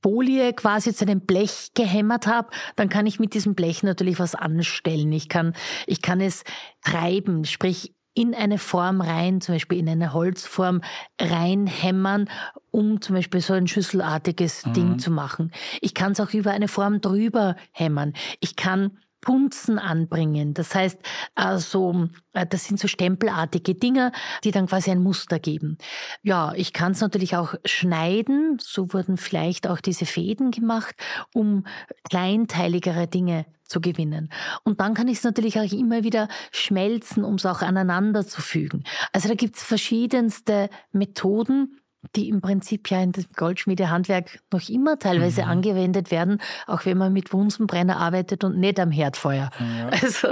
Folie 0.03 0.53
quasi 0.53 0.95
zu 0.95 1.07
einem 1.07 1.23
Blech 1.23 1.71
gehämmert 1.75 2.27
habe, 2.27 2.51
dann 2.77 2.91
kann 2.91 3.07
ich 3.07 3.19
mit 3.19 3.33
diesem 3.33 3.55
Blech 3.55 3.83
natürlich 3.83 4.19
was 4.19 4.35
anstellen. 4.35 5.11
Ich 5.13 5.31
kann, 5.31 5.55
ich 5.87 6.03
kann 6.03 6.21
es 6.21 6.45
treiben, 6.83 7.47
sprich 7.47 7.95
in 8.13 8.35
eine 8.35 8.59
Form 8.59 9.01
rein, 9.01 9.41
zum 9.41 9.55
Beispiel 9.55 9.79
in 9.79 9.89
eine 9.89 10.13
Holzform 10.13 10.83
reinhämmern, 11.21 12.29
um 12.71 13.01
zum 13.01 13.15
Beispiel 13.15 13.41
so 13.41 13.55
ein 13.55 13.67
schüsselartiges 13.67 14.67
mhm. 14.67 14.73
Ding 14.75 14.99
zu 14.99 15.11
machen. 15.11 15.53
Ich 15.81 15.95
kann 15.95 16.13
es 16.13 16.21
auch 16.21 16.35
über 16.35 16.51
eine 16.51 16.69
Form 16.69 17.01
drüber 17.01 17.57
hämmern. 17.73 18.13
Ich 18.41 18.57
kann 18.57 18.99
Punzen 19.29 19.79
anbringen. 19.79 20.55
Das 20.55 20.75
heißt, 20.75 20.99
also, 21.35 22.09
das 22.33 22.65
sind 22.65 22.81
so 22.81 22.89
stempelartige 22.89 23.75
Dinge, 23.75 24.11
die 24.43 24.53
dann 24.53 24.69
quasi 24.69 24.91
ein 24.91 25.03
Muster 25.03 25.39
geben. 25.39 25.77
Ja, 26.23 26.55
ich 26.55 26.73
kann 26.73 26.93
es 26.93 27.03
natürlich 27.03 27.37
auch 27.37 27.53
schneiden. 27.67 28.57
So 28.59 28.91
wurden 28.95 29.19
vielleicht 29.19 29.67
auch 29.67 29.83
diese 29.83 30.07
Fäden 30.07 30.51
gemacht, 30.51 30.95
um 31.35 31.67
kleinteiligere 32.09 33.07
Dinge 33.07 33.45
zu 33.65 33.83
gewinnen. 33.83 34.31
Und 34.65 34.81
dann 34.81 34.95
kann 34.95 35.09
ich 35.09 35.19
es 35.19 35.25
natürlich 35.25 35.61
auch 35.61 35.73
immer 35.73 36.05
wieder 36.05 36.29
schmelzen, 36.51 37.23
um 37.23 37.35
es 37.35 37.45
auch 37.45 37.61
aneinander 37.61 38.27
zu 38.27 38.41
fügen. 38.41 38.85
Also 39.13 39.29
da 39.29 39.35
gibt 39.35 39.57
es 39.57 39.63
verschiedenste 39.63 40.71
Methoden, 40.93 41.78
die 42.15 42.29
im 42.29 42.41
Prinzip 42.41 42.91
ja 42.91 43.03
in 43.03 43.13
dem 43.13 43.25
Goldschmiedehandwerk 43.35 44.41
noch 44.53 44.69
immer 44.69 44.99
teilweise 44.99 45.43
mhm. 45.43 45.49
angewendet 45.49 46.11
werden, 46.11 46.41
auch 46.67 46.85
wenn 46.85 46.97
man 46.97 47.13
mit 47.13 47.31
Bunsenbrenner 47.31 47.97
arbeitet 47.97 48.45
und 48.45 48.59
nicht 48.59 48.79
am 48.81 48.91
Herdfeuer. 48.91 49.51
Ja. 49.59 49.89
Also, 49.89 50.29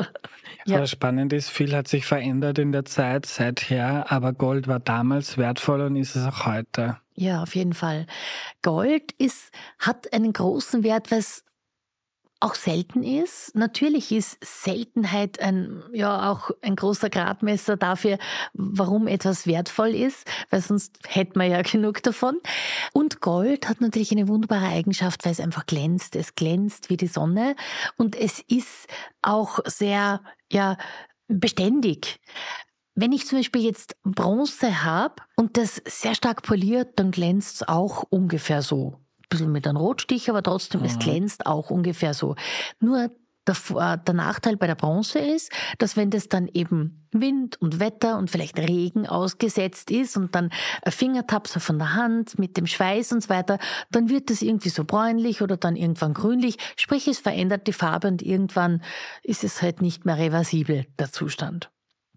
ja. 0.64 0.76
Aber 0.76 0.86
spannend 0.86 1.32
ist, 1.32 1.50
viel 1.50 1.74
hat 1.74 1.88
sich 1.88 2.06
verändert 2.06 2.58
in 2.58 2.72
der 2.72 2.84
Zeit 2.84 3.26
seither, 3.26 4.10
aber 4.10 4.32
Gold 4.32 4.68
war 4.68 4.80
damals 4.80 5.38
wertvoll 5.38 5.80
und 5.80 5.96
ist 5.96 6.16
es 6.16 6.26
auch 6.26 6.46
heute. 6.46 6.98
Ja, 7.14 7.42
auf 7.42 7.54
jeden 7.54 7.72
Fall. 7.72 8.06
Gold 8.62 9.12
ist, 9.18 9.50
hat 9.78 10.12
einen 10.12 10.32
großen 10.32 10.82
Wert, 10.82 11.10
weil 11.10 11.20
es 11.20 11.45
auch 12.40 12.54
selten 12.54 13.02
ist. 13.02 13.54
Natürlich 13.54 14.12
ist 14.12 14.36
Seltenheit 14.44 15.40
ein, 15.40 15.82
ja, 15.92 16.30
auch 16.30 16.50
ein 16.60 16.76
großer 16.76 17.08
Gradmesser 17.08 17.76
dafür, 17.76 18.18
warum 18.52 19.06
etwas 19.06 19.46
wertvoll 19.46 19.94
ist, 19.94 20.28
weil 20.50 20.60
sonst 20.60 20.98
hätten 21.06 21.38
wir 21.38 21.46
ja 21.46 21.62
genug 21.70 22.02
davon. 22.02 22.38
Und 22.92 23.20
Gold 23.20 23.68
hat 23.68 23.80
natürlich 23.80 24.12
eine 24.12 24.28
wunderbare 24.28 24.66
Eigenschaft, 24.66 25.24
weil 25.24 25.32
es 25.32 25.40
einfach 25.40 25.66
glänzt. 25.66 26.14
Es 26.14 26.34
glänzt 26.34 26.90
wie 26.90 26.96
die 26.96 27.06
Sonne 27.06 27.56
und 27.96 28.14
es 28.14 28.40
ist 28.48 28.86
auch 29.22 29.60
sehr, 29.64 30.20
ja, 30.52 30.76
beständig. 31.28 32.20
Wenn 32.94 33.12
ich 33.12 33.26
zum 33.26 33.38
Beispiel 33.38 33.62
jetzt 33.62 33.96
Bronze 34.04 34.84
habe 34.84 35.16
und 35.36 35.56
das 35.56 35.82
sehr 35.86 36.14
stark 36.14 36.42
poliert, 36.42 36.98
dann 36.98 37.10
glänzt 37.10 37.56
es 37.56 37.68
auch 37.68 38.04
ungefähr 38.08 38.62
so 38.62 39.00
bisschen 39.28 39.52
mit 39.52 39.66
einem 39.66 39.76
Rotstich, 39.76 40.30
aber 40.30 40.42
trotzdem, 40.42 40.80
mhm. 40.80 40.86
es 40.86 40.98
glänzt 40.98 41.46
auch 41.46 41.70
ungefähr 41.70 42.14
so. 42.14 42.36
Nur 42.80 43.10
der, 43.46 43.54
äh, 43.76 43.98
der, 44.04 44.14
Nachteil 44.14 44.56
bei 44.56 44.66
der 44.66 44.74
Bronze 44.74 45.18
ist, 45.18 45.52
dass 45.78 45.96
wenn 45.96 46.10
das 46.10 46.28
dann 46.28 46.48
eben 46.48 47.08
Wind 47.12 47.60
und 47.60 47.80
Wetter 47.80 48.18
und 48.18 48.30
vielleicht 48.30 48.58
Regen 48.58 49.06
ausgesetzt 49.06 49.90
ist 49.90 50.16
und 50.16 50.34
dann 50.34 50.50
Fingertapser 50.86 51.60
von 51.60 51.78
der 51.78 51.94
Hand 51.94 52.38
mit 52.38 52.56
dem 52.56 52.66
Schweiß 52.66 53.12
und 53.12 53.22
so 53.22 53.28
weiter, 53.28 53.58
dann 53.90 54.08
wird 54.08 54.30
das 54.30 54.42
irgendwie 54.42 54.68
so 54.68 54.84
bräunlich 54.84 55.42
oder 55.42 55.56
dann 55.56 55.76
irgendwann 55.76 56.14
grünlich. 56.14 56.56
Sprich, 56.76 57.08
es 57.08 57.18
verändert 57.18 57.66
die 57.66 57.72
Farbe 57.72 58.08
und 58.08 58.22
irgendwann 58.22 58.82
ist 59.22 59.44
es 59.44 59.62
halt 59.62 59.80
nicht 59.80 60.04
mehr 60.04 60.18
reversibel, 60.18 60.86
der 60.98 61.12
Zustand. 61.12 61.70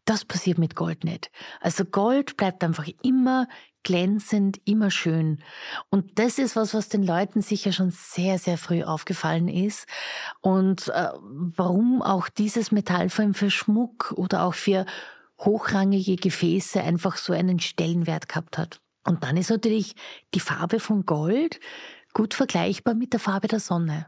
Das 0.05 0.25
passiert 0.25 0.57
mit 0.57 0.75
Gold 0.75 1.03
nicht. 1.03 1.29
Also 1.61 1.85
Gold 1.85 2.35
bleibt 2.35 2.63
einfach 2.63 2.87
immer 3.03 3.47
glänzend, 3.83 4.59
immer 4.65 4.91
schön. 4.91 5.39
Und 5.89 6.19
das 6.19 6.37
ist 6.37 6.55
was, 6.55 6.73
was 6.73 6.89
den 6.89 7.03
Leuten 7.03 7.41
sicher 7.41 7.71
schon 7.71 7.91
sehr, 7.91 8.37
sehr 8.37 8.57
früh 8.57 8.83
aufgefallen 8.83 9.47
ist. 9.47 9.87
Und 10.41 10.89
äh, 10.89 11.09
warum 11.55 12.01
auch 12.01 12.29
dieses 12.29 12.71
Metall 12.71 13.09
vor 13.09 13.23
allem 13.23 13.33
für 13.33 13.51
Schmuck 13.51 14.13
oder 14.15 14.43
auch 14.43 14.53
für 14.53 14.85
hochrangige 15.39 16.17
Gefäße 16.17 16.81
einfach 16.81 17.17
so 17.17 17.33
einen 17.33 17.59
Stellenwert 17.59 18.27
gehabt 18.27 18.57
hat. 18.57 18.81
Und 19.05 19.23
dann 19.23 19.37
ist 19.37 19.49
natürlich 19.49 19.95
die 20.33 20.39
Farbe 20.39 20.79
von 20.79 21.05
Gold 21.05 21.59
gut 22.13 22.33
vergleichbar 22.33 22.93
mit 22.93 23.13
der 23.13 23.19
Farbe 23.19 23.47
der 23.47 23.59
Sonne. 23.59 24.07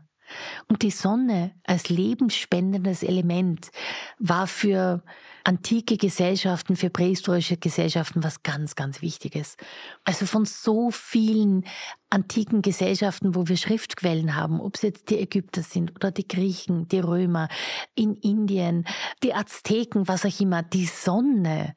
Und 0.68 0.82
die 0.82 0.92
Sonne 0.92 1.52
als 1.66 1.90
lebensspendendes 1.90 3.04
Element 3.04 3.72
war 4.20 4.48
für 4.48 5.04
antike 5.44 5.98
Gesellschaften, 5.98 6.76
für 6.76 6.90
prähistorische 6.90 7.58
Gesellschaften 7.58 8.24
was 8.24 8.44
ganz, 8.44 8.76
ganz 8.76 9.02
Wichtiges. 9.02 9.58
Also 10.04 10.26
von 10.26 10.46
so 10.46 10.92
vielen 10.92 11.66
antiken 12.10 12.62
Gesellschaften, 12.62 13.36
wo 13.36 13.48
wir 13.48 13.58
Schriftquellen 13.58 14.36
haben, 14.36 14.60
ob 14.60 14.76
es 14.76 14.82
jetzt 14.82 15.10
die 15.10 15.20
Ägypter 15.20 15.64
sind 15.64 15.96
oder 15.96 16.12
die 16.12 16.28
Griechen, 16.28 16.88
die 16.90 17.00
Römer, 17.00 17.48
in 17.96 18.16
Indien, 18.16 18.86
die 19.24 19.34
Azteken, 19.34 20.08
was 20.08 20.26
auch 20.26 20.40
immer, 20.40 20.62
die 20.62 20.86
Sonne 20.86 21.74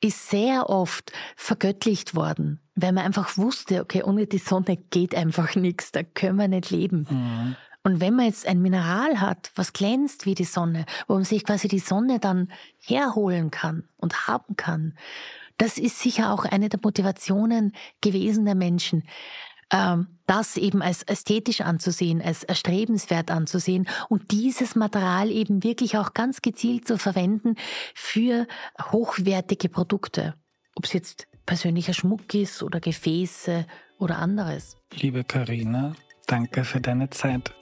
ist 0.00 0.28
sehr 0.28 0.68
oft 0.68 1.12
vergöttlicht 1.36 2.14
worden, 2.14 2.60
weil 2.74 2.92
man 2.92 3.04
einfach 3.04 3.38
wusste, 3.38 3.80
okay, 3.80 4.02
ohne 4.02 4.26
die 4.26 4.38
Sonne 4.38 4.76
geht 4.76 5.14
einfach 5.14 5.54
nichts, 5.54 5.92
da 5.92 6.02
können 6.02 6.36
wir 6.36 6.48
nicht 6.48 6.70
leben. 6.70 7.06
Mhm. 7.08 7.56
Und 7.86 8.00
wenn 8.00 8.16
man 8.16 8.24
jetzt 8.24 8.48
ein 8.48 8.60
Mineral 8.62 9.20
hat, 9.20 9.52
was 9.54 9.72
glänzt 9.72 10.26
wie 10.26 10.34
die 10.34 10.42
Sonne, 10.42 10.86
wo 11.06 11.14
man 11.14 11.22
sich 11.22 11.44
quasi 11.44 11.68
die 11.68 11.78
Sonne 11.78 12.18
dann 12.18 12.50
herholen 12.84 13.52
kann 13.52 13.84
und 13.96 14.26
haben 14.26 14.56
kann, 14.56 14.98
das 15.56 15.78
ist 15.78 16.00
sicher 16.00 16.32
auch 16.32 16.44
eine 16.44 16.68
der 16.68 16.80
Motivationen 16.82 17.76
gewesen 18.00 18.44
der 18.44 18.56
Menschen, 18.56 19.04
ähm, 19.70 20.08
das 20.26 20.56
eben 20.56 20.82
als 20.82 21.04
ästhetisch 21.04 21.60
anzusehen, 21.60 22.20
als 22.20 22.42
erstrebenswert 22.42 23.30
anzusehen 23.30 23.86
und 24.08 24.32
dieses 24.32 24.74
Material 24.74 25.30
eben 25.30 25.62
wirklich 25.62 25.96
auch 25.96 26.12
ganz 26.12 26.42
gezielt 26.42 26.88
zu 26.88 26.98
verwenden 26.98 27.54
für 27.94 28.48
hochwertige 28.90 29.68
Produkte. 29.68 30.34
Ob 30.74 30.86
es 30.86 30.92
jetzt 30.92 31.28
persönlicher 31.46 31.94
Schmuck 31.94 32.34
ist 32.34 32.64
oder 32.64 32.80
Gefäße 32.80 33.64
oder 34.00 34.18
anderes. 34.18 34.76
Liebe 34.92 35.22
Karina, 35.22 35.94
danke 36.26 36.64
für 36.64 36.80
deine 36.80 37.10
Zeit. 37.10 37.54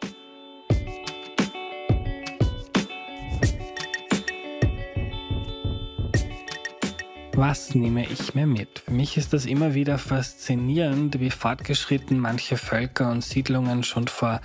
Was 7.37 7.75
nehme 7.75 8.07
ich 8.07 8.37
mir 8.37 8.47
mit? 8.47 8.79
Für 8.79 8.93
mich 8.93 9.17
ist 9.17 9.33
das 9.33 9.45
immer 9.45 9.75
wieder 9.75 9.99
faszinierend, 9.99 11.19
wie 11.19 11.31
fortgeschritten 11.31 12.21
manche 12.21 12.57
Völker 12.57 13.11
und 13.11 13.25
Siedlungen 13.25 13.83
schon 13.83 14.07
vor 14.07 14.41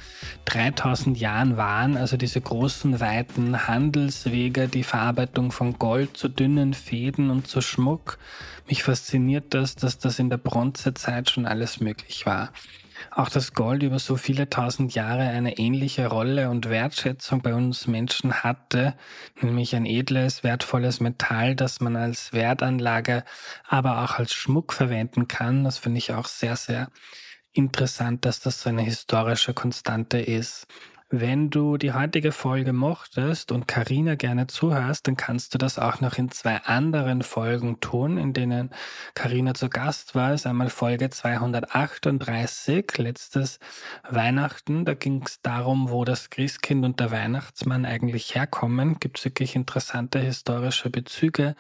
3000 0.46 1.16
Jahren 1.16 1.56
waren. 1.56 1.98
Also 1.98 2.18
diese 2.18 2.42
großen, 2.42 3.00
weiten 3.00 3.68
Handelswege, 3.68 4.68
die 4.68 4.84
Verarbeitung 4.84 5.52
von 5.52 5.78
Gold 5.78 6.18
zu 6.18 6.30
dünnen 6.30 6.74
Fäden 6.74 7.30
und 7.30 7.48
zu 7.48 7.62
Schmuck. 7.62 8.18
Mich 8.68 8.82
fasziniert 8.82 9.54
das, 9.54 9.76
dass 9.76 10.00
das 10.00 10.18
in 10.18 10.32
der 10.32 10.38
Bronzezeit 10.38 11.30
schon 11.30 11.46
alles 11.46 11.80
möglich 11.80 12.26
war. 12.26 12.52
Auch 13.12 13.30
das 13.30 13.54
Gold 13.54 13.84
über 13.84 14.00
so 14.00 14.16
viele 14.16 14.50
tausend 14.50 14.94
Jahre 14.96 15.22
eine 15.22 15.58
ähnliche 15.58 16.08
Rolle 16.08 16.50
und 16.50 16.70
Wertschätzung 16.70 17.42
bei 17.42 17.54
uns 17.54 17.88
Menschen 17.88 18.44
hatte, 18.44 18.96
nämlich 19.42 19.76
ein 19.76 19.86
edles, 19.86 20.44
wertvolles 20.44 21.00
Metall, 21.00 21.56
das 21.56 21.80
man 21.80 21.96
als 21.96 22.34
Wertanlage, 22.34 23.24
aber 23.68 24.04
auch 24.04 24.20
als 24.20 24.34
Schmuck 24.34 24.74
verwenden 24.74 25.28
kann. 25.28 25.64
Das 25.64 25.78
finde 25.78 25.98
ich 26.00 26.14
auch 26.14 26.28
sehr, 26.28 26.56
sehr 26.56 26.90
interessant, 27.54 28.26
dass 28.26 28.40
das 28.40 28.62
so 28.62 28.70
eine 28.70 28.84
historische 28.84 29.54
Konstante 29.54 30.20
ist. 30.20 30.68
Wenn 31.12 31.50
du 31.50 31.78
die 31.78 31.92
heutige 31.92 32.32
Folge 32.32 32.72
mochtest 32.72 33.52
und 33.52 33.68
Karina 33.68 34.14
gerne 34.14 34.46
zuhörst, 34.46 35.08
dann 35.08 35.18
kannst 35.18 35.56
du 35.56 35.58
das 35.58 35.80
auch 35.80 36.02
noch 36.02 36.20
in 36.20 36.30
zwei 36.30 36.58
anderen 36.58 37.24
Folgen 37.24 37.80
tun, 37.80 38.20
in 38.20 38.34
denen 38.34 38.70
Karina 39.16 39.56
zu 39.56 39.70
Gast 39.70 40.14
war. 40.14 40.34
Es 40.34 40.42
ist 40.42 40.46
einmal 40.46 40.70
Folge 40.70 41.10
238, 41.10 42.96
letztes 43.00 43.60
Weihnachten. 44.08 44.86
Da 44.86 44.94
ging 44.94 45.24
es 45.26 45.42
darum, 45.42 45.90
wo 45.90 46.06
das 46.06 46.30
Christkind 46.30 46.86
und 46.86 47.00
der 47.00 47.10
Weihnachtsmann 47.10 47.86
eigentlich 47.86 48.36
herkommen. 48.36 49.00
Gibt 49.00 49.18
es 49.18 49.26
wirklich 49.26 49.56
interessante 49.56 50.20
historische 50.20 50.92
Bezüge. 50.92 51.56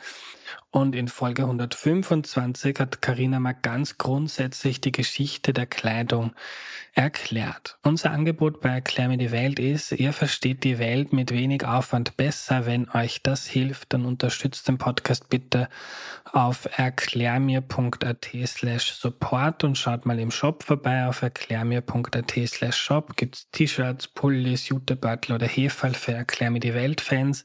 Und 0.71 0.95
in 0.95 1.07
Folge 1.07 1.43
125 1.43 2.79
hat 2.79 3.01
Karina 3.01 3.39
mal 3.39 3.53
ganz 3.53 3.97
grundsätzlich 3.97 4.79
die 4.79 4.91
Geschichte 4.91 5.51
der 5.51 5.65
Kleidung 5.65 6.33
erklärt. 6.93 7.79
Unser 7.81 8.11
Angebot 8.11 8.61
bei 8.61 8.69
Erklär 8.69 9.07
mir 9.07 9.17
die 9.17 9.31
Welt 9.31 9.57
ist, 9.57 9.91
ihr 9.93 10.13
versteht 10.13 10.63
die 10.63 10.77
Welt 10.77 11.11
mit 11.11 11.31
wenig 11.31 11.65
Aufwand 11.65 12.17
besser. 12.17 12.67
Wenn 12.67 12.87
euch 12.91 13.23
das 13.23 13.47
hilft, 13.47 13.93
dann 13.93 14.05
unterstützt 14.05 14.67
den 14.67 14.77
Podcast 14.77 15.29
bitte 15.29 15.69
auf 16.31 16.67
erklärmir.at 16.77 18.29
slash 18.45 18.93
support 18.93 19.63
und 19.63 19.75
schaut 19.75 20.05
mal 20.05 20.19
im 20.19 20.29
Shop 20.29 20.61
vorbei 20.61 21.07
auf 21.07 21.23
erklärmir.at 21.23 22.31
slash 22.45 22.77
shop. 22.77 23.15
Gibt's 23.15 23.49
T-Shirts, 23.51 24.07
Pullis, 24.07 24.69
Jutebeutel 24.69 25.33
oder 25.33 25.47
Hefall 25.47 25.95
für 25.95 26.13
Erklär 26.13 26.51
mir 26.51 26.59
die 26.59 26.75
Welt 26.75 27.01
Fans. 27.01 27.43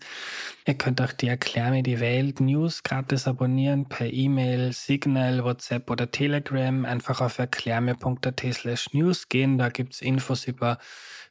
Ihr 0.66 0.74
könnt 0.74 1.02
auch 1.02 1.12
die 1.12 1.28
Erklär 1.28 1.70
mir 1.70 1.82
die 1.82 2.00
Welt 2.00 2.40
News 2.40 2.82
gratis 2.82 3.28
abonnieren 3.28 3.86
per 3.86 4.10
E-Mail, 4.10 4.72
Signal, 4.72 5.44
WhatsApp 5.44 5.90
oder 5.90 6.10
Telegram. 6.10 6.86
Einfach 6.86 7.20
auf 7.20 7.38
erklärmir.at 7.38 8.42
slash 8.54 8.94
news 8.94 9.28
gehen. 9.28 9.58
Da 9.58 9.68
gibt's 9.68 10.00
Infos 10.00 10.46
über 10.46 10.78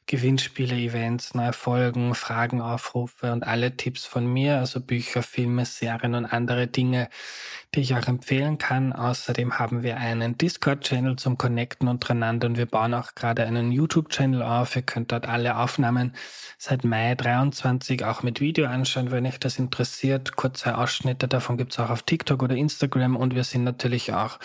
Gewinnspiele, 0.06 0.76
Events, 0.76 1.32
neue 1.32 1.54
Folgen, 1.54 2.14
Fragen, 2.14 2.60
Aufrufe 2.60 3.32
und 3.32 3.46
alle 3.46 3.74
Tipps 3.74 4.04
von 4.04 4.30
mir, 4.30 4.58
also 4.58 4.80
Bücher, 4.80 5.22
Filme, 5.22 5.64
Serien 5.64 6.14
und 6.14 6.26
andere 6.26 6.66
Dinge, 6.66 7.08
die 7.74 7.80
ich 7.80 7.94
auch 7.94 8.06
empfehlen 8.06 8.58
kann. 8.58 8.92
Außerdem 8.92 9.58
haben 9.58 9.82
wir 9.82 9.96
einen 9.96 10.36
Discord-Channel 10.36 11.16
zum 11.16 11.38
Connecten 11.38 11.88
untereinander 11.88 12.48
und 12.48 12.58
wir 12.58 12.66
bauen 12.66 12.92
auch 12.92 13.14
gerade 13.14 13.46
einen 13.46 13.72
YouTube-Channel 13.72 14.42
auf. 14.42 14.76
Ihr 14.76 14.82
könnt 14.82 15.10
dort 15.10 15.26
alle 15.26 15.56
Aufnahmen 15.56 16.14
seit 16.58 16.84
Mai 16.84 17.14
23 17.14 18.04
auch 18.04 18.22
mit 18.22 18.42
Video 18.42 18.66
anschauen, 18.66 19.10
wenn 19.10 19.23
euch 19.26 19.38
das 19.38 19.58
interessiert. 19.58 20.36
Kurze 20.36 20.76
Ausschnitte 20.78 21.28
davon 21.28 21.56
gibt's 21.56 21.78
auch 21.78 21.90
auf 21.90 22.02
TikTok 22.02 22.42
oder 22.42 22.54
Instagram 22.54 23.16
und 23.16 23.34
wir 23.34 23.44
sind 23.44 23.64
natürlich 23.64 24.12
auch 24.12 24.38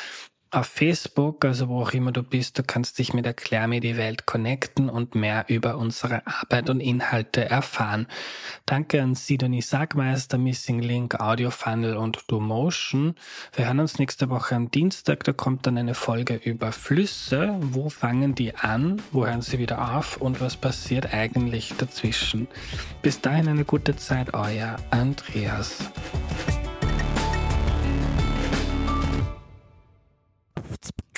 auf 0.52 0.66
Facebook, 0.66 1.46
also 1.46 1.70
wo 1.70 1.82
auch 1.82 1.92
immer 1.92 2.12
du 2.12 2.24
bist, 2.24 2.58
du 2.58 2.64
kannst 2.64 2.98
dich 2.98 3.14
mit 3.14 3.26
Erklär 3.26 3.68
mir 3.68 3.82
die 3.82 3.98
Welt 3.98 4.26
connecten 4.26 4.90
und 4.90 5.14
mehr 5.14 5.46
über 5.48 5.78
unsere 5.78 6.26
Arbeit 6.26 6.70
und 6.70 6.80
Inhalte 6.80 7.48
erfahren. 7.48 8.08
Danke 8.66 9.02
an 9.02 9.14
Sidonie 9.14 9.62
Sagmeister, 9.62 10.38
Missing 10.38 10.80
Link, 10.80 11.20
Audio 11.20 11.52
Funnel 11.52 11.98
und 11.98 12.24
DoMotion. 12.28 13.16
Wir 13.54 13.66
hören 13.66 13.80
uns 13.80 14.00
nächste 14.00 14.30
Woche 14.30 14.56
am 14.56 14.72
Dienstag, 14.72 15.24
da 15.24 15.34
kommt 15.34 15.68
dann 15.68 15.78
eine 15.78 15.94
Folge 15.94 16.36
über 16.36 16.72
Flüsse. 16.72 17.56
Wo 17.60 17.90
fangen 17.90 18.34
die 18.34 18.56
an? 18.56 19.02
Wo 19.12 19.28
hören 19.28 19.42
sie 19.42 19.60
wieder 19.60 19.96
auf? 19.96 20.18
Und 20.18 20.42
was 20.42 20.58
passiert 20.58 21.14
eigentlich 21.14 21.74
dazwischen? 21.78 22.48
Bis 23.02 23.22
dahin 23.22 23.48
eine 23.48 23.66
gute 23.66 23.96
Zeit, 23.96 24.34
euer 24.34 24.78
Andreas. 24.90 25.92
Loftsburg. 30.70 31.09